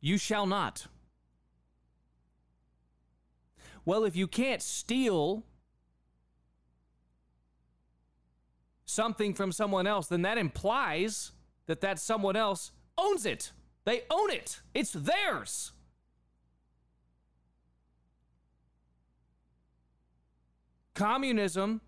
You 0.00 0.16
shall 0.16 0.46
not. 0.46 0.86
Well, 3.84 4.04
if 4.04 4.16
you 4.16 4.26
can't 4.26 4.62
steal 4.62 5.44
something 8.84 9.34
from 9.34 9.52
someone 9.52 9.86
else, 9.86 10.08
then 10.08 10.22
that 10.22 10.38
implies 10.38 11.32
that 11.66 11.80
that 11.80 11.98
someone 11.98 12.36
else 12.36 12.72
owns 12.98 13.24
it. 13.24 13.52
They 13.84 14.02
own 14.10 14.30
it. 14.30 14.60
It's 14.74 14.92
theirs. 14.92 15.72
Communism 20.94 21.80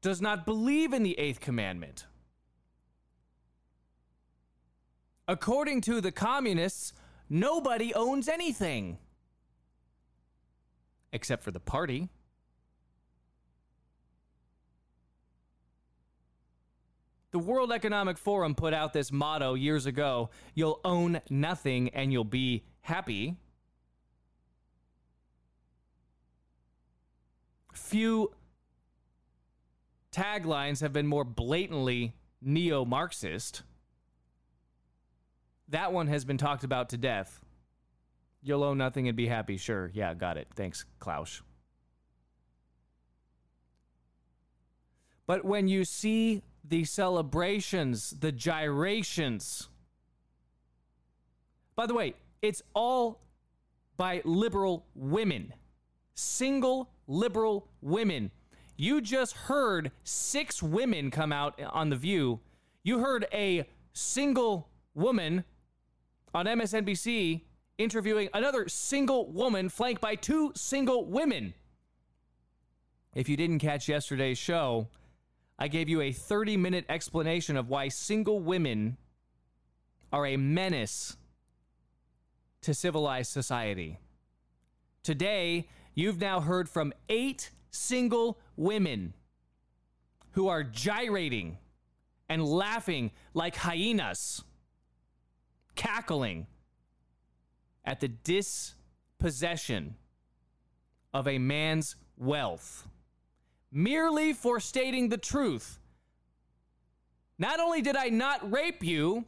does 0.00 0.20
not 0.20 0.46
believe 0.46 0.92
in 0.92 1.02
the 1.02 1.18
eighth 1.18 1.40
commandment. 1.40 2.06
According 5.26 5.80
to 5.82 6.00
the 6.00 6.12
communists, 6.12 6.92
nobody 7.28 7.94
owns 7.94 8.28
anything. 8.28 8.98
except 11.14 11.44
for 11.44 11.52
the 11.52 11.60
party. 11.60 12.08
The 17.30 17.38
World 17.38 17.72
Economic 17.72 18.18
Forum 18.18 18.54
put 18.54 18.74
out 18.74 18.92
this 18.92 19.10
motto 19.10 19.54
years 19.54 19.86
ago 19.86 20.30
you'll 20.54 20.80
own 20.84 21.20
nothing 21.30 21.88
and 21.90 22.12
you'll 22.12 22.24
be 22.24 22.64
happy. 22.82 23.36
Few 27.72 28.32
taglines 30.12 30.80
have 30.80 30.92
been 30.92 31.06
more 31.06 31.24
blatantly 31.24 32.14
neo 32.42 32.84
Marxist. 32.84 33.62
That 35.68 35.92
one 35.92 36.06
has 36.08 36.24
been 36.24 36.38
talked 36.38 36.64
about 36.64 36.90
to 36.90 36.96
death. 36.96 37.40
You'll 38.42 38.64
own 38.64 38.78
nothing 38.78 39.08
and 39.08 39.16
be 39.16 39.26
happy. 39.26 39.56
Sure. 39.56 39.90
Yeah, 39.94 40.12
got 40.14 40.36
it. 40.36 40.48
Thanks, 40.54 40.84
Klaus. 40.98 41.42
But 45.26 45.44
when 45.44 45.68
you 45.68 45.84
see 45.84 46.42
the 46.62 46.84
celebrations, 46.84 48.10
the 48.10 48.32
gyrations, 48.32 49.68
by 51.76 51.86
the 51.86 51.94
way, 51.94 52.14
it's 52.42 52.62
all 52.74 53.20
by 53.96 54.20
liberal 54.24 54.84
women, 54.94 55.54
single 56.14 56.90
liberal 57.06 57.68
women. 57.80 58.30
You 58.76 59.00
just 59.00 59.34
heard 59.34 59.92
six 60.02 60.62
women 60.62 61.10
come 61.10 61.32
out 61.32 61.60
on 61.62 61.88
The 61.88 61.96
View. 61.96 62.40
You 62.82 62.98
heard 62.98 63.26
a 63.32 63.66
single 63.92 64.68
woman 64.94 65.44
on 66.34 66.46
MSNBC 66.46 67.42
interviewing 67.78 68.28
another 68.34 68.68
single 68.68 69.30
woman 69.30 69.68
flanked 69.68 70.00
by 70.00 70.16
two 70.16 70.52
single 70.54 71.06
women. 71.06 71.54
If 73.14 73.28
you 73.28 73.36
didn't 73.36 73.60
catch 73.60 73.88
yesterday's 73.88 74.38
show, 74.38 74.88
I 75.58 75.68
gave 75.68 75.88
you 75.88 76.00
a 76.00 76.12
30 76.12 76.56
minute 76.56 76.84
explanation 76.88 77.56
of 77.56 77.68
why 77.68 77.88
single 77.88 78.40
women 78.40 78.96
are 80.12 80.26
a 80.26 80.36
menace 80.36 81.16
to 82.62 82.74
civilized 82.74 83.30
society. 83.30 83.98
Today, 85.02 85.68
you've 85.94 86.20
now 86.20 86.40
heard 86.40 86.68
from 86.68 86.92
eight 87.08 87.50
single 87.70 88.40
women 88.56 89.12
who 90.32 90.48
are 90.48 90.64
gyrating 90.64 91.58
and 92.28 92.44
laughing 92.44 93.10
like 93.34 93.54
hyenas, 93.54 94.42
cackling 95.74 96.46
at 97.84 98.00
the 98.00 98.08
dispossession 98.08 99.96
of 101.12 101.28
a 101.28 101.38
man's 101.38 101.96
wealth 102.16 102.88
merely 103.74 104.32
for 104.32 104.60
stating 104.60 105.08
the 105.08 105.18
truth. 105.18 105.80
Not 107.36 107.58
only 107.58 107.82
did 107.82 107.96
I 107.96 108.08
not 108.08 108.50
rape 108.50 108.84
you, 108.84 109.24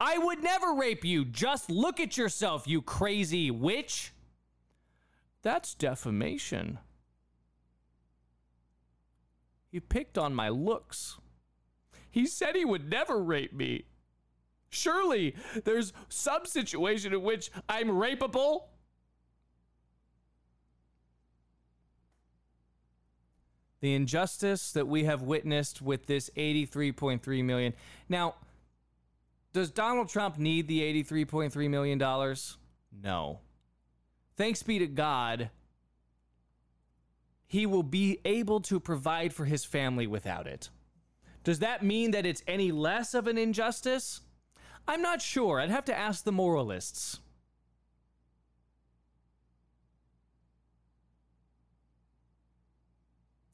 I 0.00 0.16
would 0.16 0.42
never 0.42 0.72
rape 0.72 1.04
you. 1.04 1.26
Just 1.26 1.70
look 1.70 2.00
at 2.00 2.16
yourself, 2.16 2.66
you 2.66 2.80
crazy 2.80 3.50
witch. 3.50 4.12
That's 5.42 5.74
defamation. 5.74 6.78
He 9.70 9.78
picked 9.78 10.16
on 10.16 10.34
my 10.34 10.48
looks. 10.48 11.18
He 12.10 12.26
said 12.26 12.56
he 12.56 12.64
would 12.64 12.88
never 12.90 13.22
rape 13.22 13.52
me. 13.52 13.84
Surely 14.70 15.34
there's 15.64 15.92
some 16.08 16.46
situation 16.46 17.12
in 17.12 17.22
which 17.22 17.50
I'm 17.68 17.88
rapeable. 17.88 18.62
The 23.80 23.94
injustice 23.94 24.72
that 24.72 24.86
we 24.86 25.04
have 25.04 25.22
witnessed 25.22 25.82
with 25.82 26.06
this 26.06 26.30
83.3 26.36 27.44
million. 27.44 27.72
Now, 28.08 28.34
does 29.52 29.70
Donald 29.70 30.08
Trump 30.08 30.38
need 30.38 30.68
the 30.68 30.80
83.3 31.02 31.68
million 31.68 31.98
dollars? 31.98 32.56
No. 33.02 33.40
Thanks 34.36 34.62
be 34.62 34.78
to 34.78 34.86
God, 34.86 35.50
he 37.46 37.66
will 37.66 37.82
be 37.82 38.20
able 38.24 38.60
to 38.60 38.78
provide 38.78 39.32
for 39.32 39.44
his 39.44 39.64
family 39.64 40.06
without 40.06 40.46
it. 40.46 40.68
Does 41.42 41.58
that 41.58 41.82
mean 41.82 42.12
that 42.12 42.26
it's 42.26 42.42
any 42.46 42.70
less 42.70 43.14
of 43.14 43.26
an 43.26 43.36
injustice? 43.36 44.20
I'm 44.90 45.02
not 45.02 45.22
sure. 45.22 45.60
I'd 45.60 45.70
have 45.70 45.84
to 45.84 45.96
ask 45.96 46.24
the 46.24 46.32
moralists. 46.32 47.20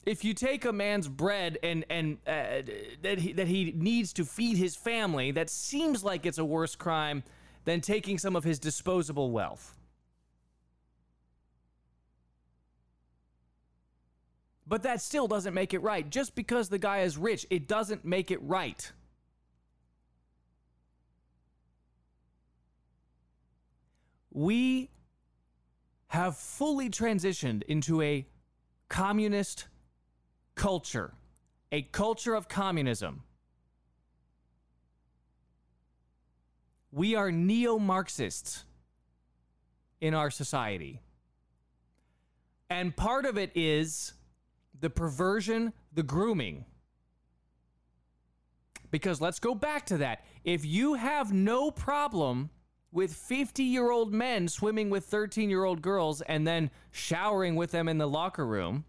If 0.03 0.25
you 0.25 0.33
take 0.33 0.65
a 0.65 0.73
man's 0.73 1.07
bread 1.07 1.59
and 1.61 1.85
and 1.91 2.17
uh, 2.25 2.63
that 3.03 3.19
he, 3.19 3.33
that 3.33 3.47
he 3.47 3.71
needs 3.75 4.13
to 4.13 4.25
feed 4.25 4.57
his 4.57 4.75
family, 4.75 5.29
that 5.29 5.51
seems 5.51 6.03
like 6.03 6.25
it's 6.25 6.39
a 6.39 6.45
worse 6.45 6.75
crime 6.75 7.21
than 7.65 7.81
taking 7.81 8.17
some 8.17 8.35
of 8.35 8.43
his 8.43 8.57
disposable 8.57 9.29
wealth. 9.29 9.75
But 14.65 14.81
that 14.83 15.01
still 15.03 15.27
doesn't 15.27 15.53
make 15.53 15.75
it 15.75 15.83
right. 15.83 16.09
Just 16.09 16.33
because 16.33 16.69
the 16.69 16.79
guy 16.79 17.01
is 17.01 17.15
rich, 17.15 17.45
it 17.51 17.67
doesn't 17.67 18.03
make 18.03 18.31
it 18.31 18.41
right. 18.41 18.91
We 24.37 24.91
have 26.09 26.37
fully 26.37 26.91
transitioned 26.91 27.63
into 27.63 28.03
a 28.03 28.23
communist 28.87 29.65
culture, 30.53 31.15
a 31.71 31.81
culture 31.81 32.35
of 32.35 32.47
communism. 32.47 33.23
We 36.91 37.15
are 37.15 37.31
neo 37.31 37.79
Marxists 37.79 38.65
in 40.01 40.13
our 40.13 40.29
society. 40.29 41.01
And 42.69 42.95
part 42.95 43.25
of 43.25 43.39
it 43.39 43.49
is 43.55 44.13
the 44.79 44.91
perversion, 44.91 45.73
the 45.91 46.03
grooming. 46.03 46.65
Because 48.91 49.19
let's 49.19 49.39
go 49.39 49.55
back 49.55 49.87
to 49.87 49.97
that. 49.97 50.25
If 50.43 50.63
you 50.63 50.93
have 50.93 51.33
no 51.33 51.71
problem 51.71 52.51
with 52.97 53.13
50 53.13 53.61
year 53.61 53.91
old 53.91 54.11
men 54.11 54.47
swimming 54.47 54.89
with 54.89 55.05
13 55.05 55.51
year 55.51 55.65
old 55.65 55.83
girls 55.83 56.21
and 56.21 56.47
then 56.47 56.71
showering 56.89 57.55
with 57.55 57.69
them 57.69 57.87
in 57.87 57.99
the 57.99 58.07
locker 58.07 58.43
room, 58.43 58.85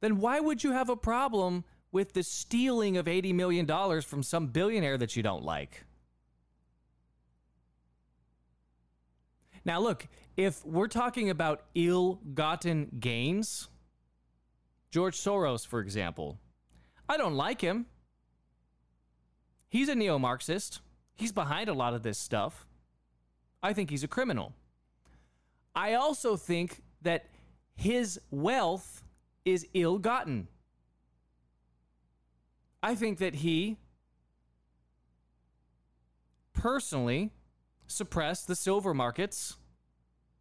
then 0.00 0.18
why 0.18 0.38
would 0.38 0.62
you 0.62 0.70
have 0.70 0.88
a 0.88 0.94
problem 0.94 1.64
with 1.90 2.12
the 2.12 2.22
stealing 2.22 2.96
of 2.96 3.06
$80 3.06 3.34
million 3.34 4.00
from 4.00 4.22
some 4.22 4.46
billionaire 4.46 4.96
that 4.96 5.16
you 5.16 5.24
don't 5.24 5.42
like? 5.42 5.82
Now, 9.64 9.80
look, 9.80 10.06
if 10.36 10.64
we're 10.64 10.86
talking 10.86 11.30
about 11.30 11.64
ill 11.74 12.20
gotten 12.32 12.96
gains, 13.00 13.68
George 14.92 15.16
Soros, 15.18 15.66
for 15.66 15.80
example, 15.80 16.38
I 17.08 17.16
don't 17.16 17.34
like 17.34 17.60
him. 17.60 17.86
He's 19.68 19.88
a 19.88 19.96
neo 19.96 20.20
Marxist. 20.20 20.80
He's 21.14 21.32
behind 21.32 21.68
a 21.68 21.74
lot 21.74 21.94
of 21.94 22.02
this 22.02 22.18
stuff. 22.18 22.66
I 23.62 23.72
think 23.72 23.90
he's 23.90 24.02
a 24.02 24.08
criminal. 24.08 24.54
I 25.74 25.94
also 25.94 26.36
think 26.36 26.82
that 27.02 27.26
his 27.74 28.20
wealth 28.30 29.02
is 29.44 29.66
ill 29.74 29.98
gotten. 29.98 30.48
I 32.82 32.94
think 32.94 33.18
that 33.18 33.36
he 33.36 33.78
personally 36.52 37.30
suppressed 37.86 38.48
the 38.48 38.56
silver 38.56 38.94
markets, 38.94 39.56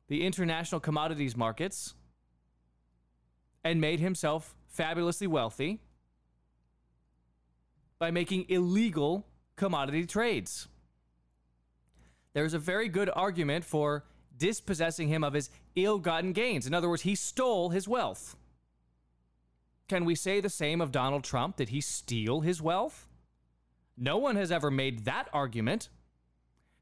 the 0.07 0.25
international 0.25 0.81
commodities 0.81 1.37
markets, 1.37 1.93
and 3.63 3.79
made 3.79 3.99
himself 3.99 4.55
fabulously 4.67 5.27
wealthy 5.27 5.79
by 7.99 8.09
making 8.09 8.45
illegal 8.49 9.27
commodity 9.61 10.07
trades. 10.07 10.67
There's 12.33 12.55
a 12.55 12.59
very 12.59 12.89
good 12.89 13.11
argument 13.15 13.63
for 13.63 14.05
dispossessing 14.35 15.07
him 15.07 15.23
of 15.23 15.33
his 15.33 15.51
ill 15.75 15.99
gotten 15.99 16.33
gains. 16.33 16.65
In 16.65 16.73
other 16.73 16.89
words, 16.89 17.03
he 17.03 17.13
stole 17.13 17.69
his 17.69 17.87
wealth. 17.87 18.35
Can 19.87 20.03
we 20.03 20.15
say 20.15 20.41
the 20.41 20.49
same 20.49 20.81
of 20.81 20.91
Donald 20.91 21.23
Trump? 21.23 21.57
Did 21.57 21.69
he 21.69 21.79
steal 21.79 22.41
his 22.41 22.59
wealth? 22.59 23.07
No 23.95 24.17
one 24.17 24.35
has 24.35 24.51
ever 24.51 24.71
made 24.71 25.05
that 25.05 25.29
argument. 25.31 25.89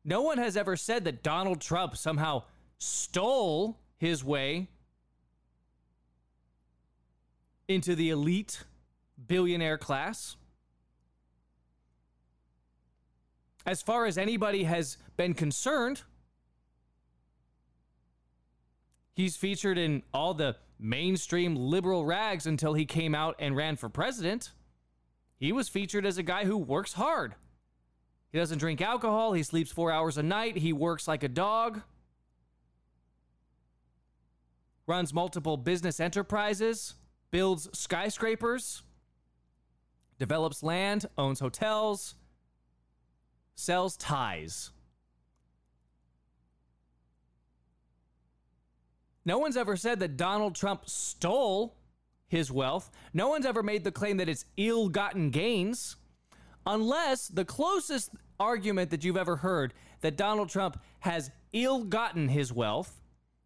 No 0.05 0.21
one 0.21 0.37
has 0.37 0.55
ever 0.55 0.77
said 0.77 1.03
that 1.03 1.21
Donald 1.21 1.59
Trump 1.59 1.97
somehow 1.97 2.43
stole 2.77 3.77
his 3.97 4.23
way 4.23 4.69
into 7.67 7.93
the 7.93 8.09
elite 8.09 8.63
billionaire 9.27 9.77
class. 9.77 10.37
As 13.65 13.81
far 13.81 14.05
as 14.05 14.17
anybody 14.17 14.63
has 14.63 14.97
been 15.17 15.33
concerned, 15.33 16.03
He's 19.19 19.35
featured 19.35 19.77
in 19.77 20.03
all 20.13 20.33
the 20.33 20.55
mainstream 20.79 21.53
liberal 21.53 22.05
rags 22.05 22.47
until 22.47 22.73
he 22.73 22.85
came 22.85 23.13
out 23.13 23.35
and 23.37 23.53
ran 23.53 23.75
for 23.75 23.89
president. 23.89 24.53
He 25.37 25.51
was 25.51 25.67
featured 25.67 26.05
as 26.05 26.17
a 26.17 26.23
guy 26.23 26.45
who 26.45 26.57
works 26.57 26.93
hard. 26.93 27.35
He 28.31 28.37
doesn't 28.37 28.59
drink 28.59 28.79
alcohol. 28.79 29.33
He 29.33 29.43
sleeps 29.43 29.73
four 29.73 29.91
hours 29.91 30.17
a 30.17 30.23
night. 30.23 30.55
He 30.55 30.71
works 30.71 31.05
like 31.05 31.21
a 31.21 31.27
dog. 31.27 31.81
Runs 34.87 35.13
multiple 35.13 35.57
business 35.57 35.99
enterprises. 35.99 36.93
Builds 37.29 37.67
skyscrapers. 37.77 38.83
Develops 40.17 40.63
land. 40.63 41.07
Owns 41.17 41.41
hotels. 41.41 42.15
Sells 43.59 43.97
ties. 43.97 44.71
No 49.25 49.37
one's 49.37 49.57
ever 49.57 49.75
said 49.75 49.99
that 49.99 50.15
Donald 50.15 50.55
Trump 50.55 50.87
stole 50.89 51.75
his 52.29 52.49
wealth. 52.49 52.89
No 53.13 53.27
one's 53.27 53.45
ever 53.45 53.61
made 53.61 53.83
the 53.83 53.91
claim 53.91 54.15
that 54.15 54.29
it's 54.29 54.45
ill 54.55 54.87
gotten 54.87 55.29
gains, 55.29 55.97
unless 56.65 57.27
the 57.27 57.43
closest 57.43 58.11
argument 58.39 58.91
that 58.91 59.03
you've 59.03 59.17
ever 59.17 59.35
heard 59.35 59.73
that 59.99 60.15
Donald 60.15 60.47
Trump 60.47 60.81
has 60.99 61.29
ill 61.51 61.83
gotten 61.83 62.29
his 62.29 62.53
wealth 62.53 63.01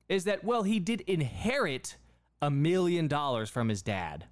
is 0.10 0.26
that, 0.26 0.44
well, 0.44 0.62
he 0.62 0.80
did 0.80 1.02
inherit 1.02 1.98
a 2.40 2.52
million 2.52 3.08
dollars 3.08 3.50
from 3.50 3.68
his 3.68 3.82
dad. 3.82 4.26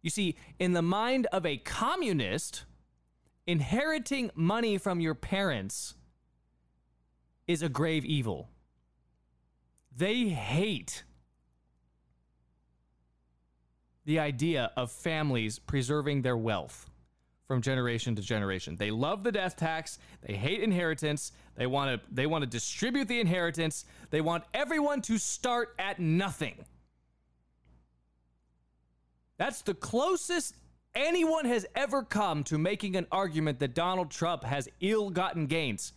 You 0.00 0.10
see, 0.10 0.36
in 0.60 0.74
the 0.74 0.80
mind 0.80 1.26
of 1.32 1.44
a 1.44 1.56
communist, 1.56 2.66
inheriting 3.46 4.30
money 4.34 4.78
from 4.78 5.00
your 5.00 5.14
parents 5.14 5.94
is 7.46 7.62
a 7.62 7.68
grave 7.68 8.04
evil. 8.04 8.48
They 9.96 10.28
hate 10.28 11.04
the 14.04 14.18
idea 14.18 14.70
of 14.76 14.90
families 14.90 15.58
preserving 15.58 16.22
their 16.22 16.36
wealth 16.36 16.90
from 17.46 17.62
generation 17.62 18.16
to 18.16 18.22
generation. 18.22 18.76
They 18.76 18.90
love 18.90 19.22
the 19.22 19.32
death 19.32 19.56
tax, 19.56 19.98
they 20.22 20.34
hate 20.34 20.60
inheritance, 20.60 21.32
they 21.56 21.66
want 21.66 22.00
to 22.00 22.14
they 22.14 22.26
want 22.26 22.42
to 22.42 22.50
distribute 22.50 23.08
the 23.08 23.20
inheritance, 23.20 23.84
they 24.10 24.20
want 24.20 24.44
everyone 24.52 25.00
to 25.02 25.18
start 25.18 25.74
at 25.78 26.00
nothing. 26.00 26.64
That's 29.38 29.62
the 29.62 29.74
closest 29.74 30.54
anyone 30.96 31.44
has 31.44 31.66
ever 31.76 32.02
come 32.02 32.42
to 32.44 32.58
making 32.58 32.96
an 32.96 33.06
argument 33.12 33.60
that 33.60 33.74
Donald 33.74 34.10
Trump 34.10 34.42
has 34.42 34.68
ill-gotten 34.80 35.46
gains. 35.46 35.92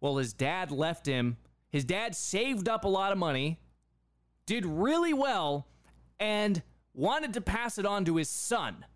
Well, 0.00 0.16
his 0.16 0.32
dad 0.32 0.72
left 0.72 1.06
him. 1.06 1.36
His 1.70 1.84
dad 1.84 2.16
saved 2.16 2.68
up 2.68 2.84
a 2.84 2.88
lot 2.88 3.12
of 3.12 3.18
money, 3.18 3.60
did 4.46 4.64
really 4.64 5.12
well, 5.12 5.68
and 6.18 6.62
wanted 6.94 7.34
to 7.34 7.40
pass 7.40 7.78
it 7.78 7.84
on 7.84 8.06
to 8.06 8.16
his 8.16 8.30
son. 8.30 8.86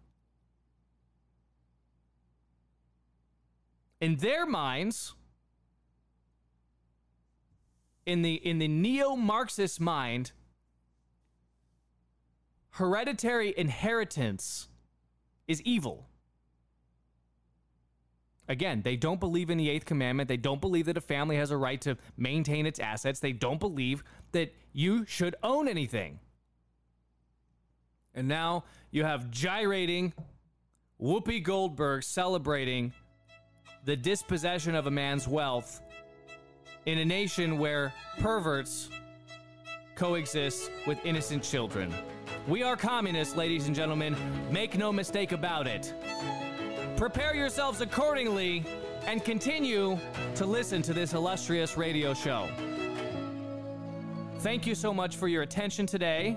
In 4.00 4.16
their 4.16 4.46
minds, 4.46 5.14
in 8.04 8.22
the 8.22 8.34
in 8.34 8.58
the 8.58 8.66
neo-Marxist 8.66 9.80
mind, 9.80 10.32
hereditary 12.70 13.54
inheritance 13.56 14.68
is 15.48 15.60
evil. 15.62 16.06
Again, 18.48 18.82
they 18.82 18.96
don't 18.96 19.20
believe 19.20 19.50
in 19.50 19.58
the 19.58 19.70
eighth 19.70 19.84
commandment. 19.84 20.28
They 20.28 20.36
don't 20.36 20.60
believe 20.60 20.86
that 20.86 20.96
a 20.96 21.00
family 21.00 21.36
has 21.36 21.50
a 21.50 21.56
right 21.56 21.80
to 21.82 21.96
maintain 22.16 22.66
its 22.66 22.80
assets. 22.80 23.20
They 23.20 23.32
don't 23.32 23.60
believe 23.60 24.02
that 24.32 24.54
you 24.72 25.06
should 25.06 25.36
own 25.42 25.68
anything. 25.68 26.18
And 28.14 28.28
now 28.28 28.64
you 28.90 29.04
have 29.04 29.30
gyrating 29.30 30.12
Whoopi 31.00 31.42
Goldberg 31.42 32.02
celebrating 32.02 32.92
the 33.84 33.96
dispossession 33.96 34.74
of 34.74 34.86
a 34.86 34.90
man's 34.90 35.26
wealth 35.26 35.80
in 36.84 36.98
a 36.98 37.04
nation 37.04 37.58
where 37.58 37.94
perverts 38.18 38.90
coexist 40.02 40.72
with 40.84 40.98
innocent 41.06 41.44
children. 41.44 41.94
We 42.48 42.64
are 42.64 42.76
communists, 42.76 43.36
ladies 43.36 43.68
and 43.68 43.76
gentlemen. 43.76 44.16
Make 44.50 44.76
no 44.76 44.92
mistake 44.92 45.30
about 45.30 45.68
it. 45.68 45.94
Prepare 46.96 47.36
yourselves 47.36 47.80
accordingly 47.80 48.64
and 49.06 49.24
continue 49.24 49.96
to 50.34 50.44
listen 50.44 50.82
to 50.82 50.92
this 50.92 51.12
illustrious 51.12 51.76
radio 51.76 52.14
show. 52.14 52.48
Thank 54.40 54.66
you 54.66 54.74
so 54.74 54.92
much 54.92 55.14
for 55.14 55.28
your 55.28 55.42
attention 55.42 55.86
today. 55.86 56.36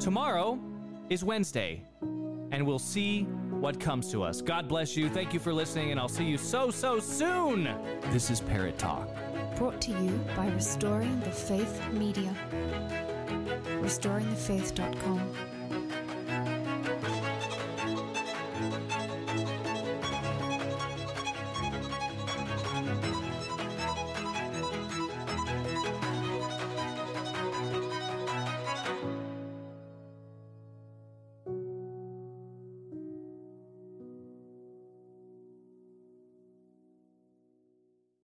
Tomorrow 0.00 0.58
is 1.10 1.22
Wednesday, 1.22 1.84
and 2.50 2.66
we'll 2.66 2.80
see 2.80 3.22
what 3.60 3.78
comes 3.78 4.10
to 4.10 4.24
us. 4.24 4.42
God 4.42 4.66
bless 4.66 4.96
you. 4.96 5.08
Thank 5.08 5.32
you 5.32 5.38
for 5.38 5.52
listening, 5.52 5.92
and 5.92 6.00
I'll 6.00 6.08
see 6.08 6.24
you 6.24 6.36
so, 6.36 6.72
so 6.72 6.98
soon. 6.98 7.68
This 8.10 8.32
is 8.32 8.40
Parrot 8.40 8.78
Talk. 8.78 9.08
Brought 9.60 9.82
to 9.82 9.90
you 9.90 10.18
by 10.34 10.46
Restoring 10.46 11.20
the 11.20 11.30
Faith 11.30 11.86
Media. 11.92 12.34
RestoringTheFaith.com. 13.82 15.59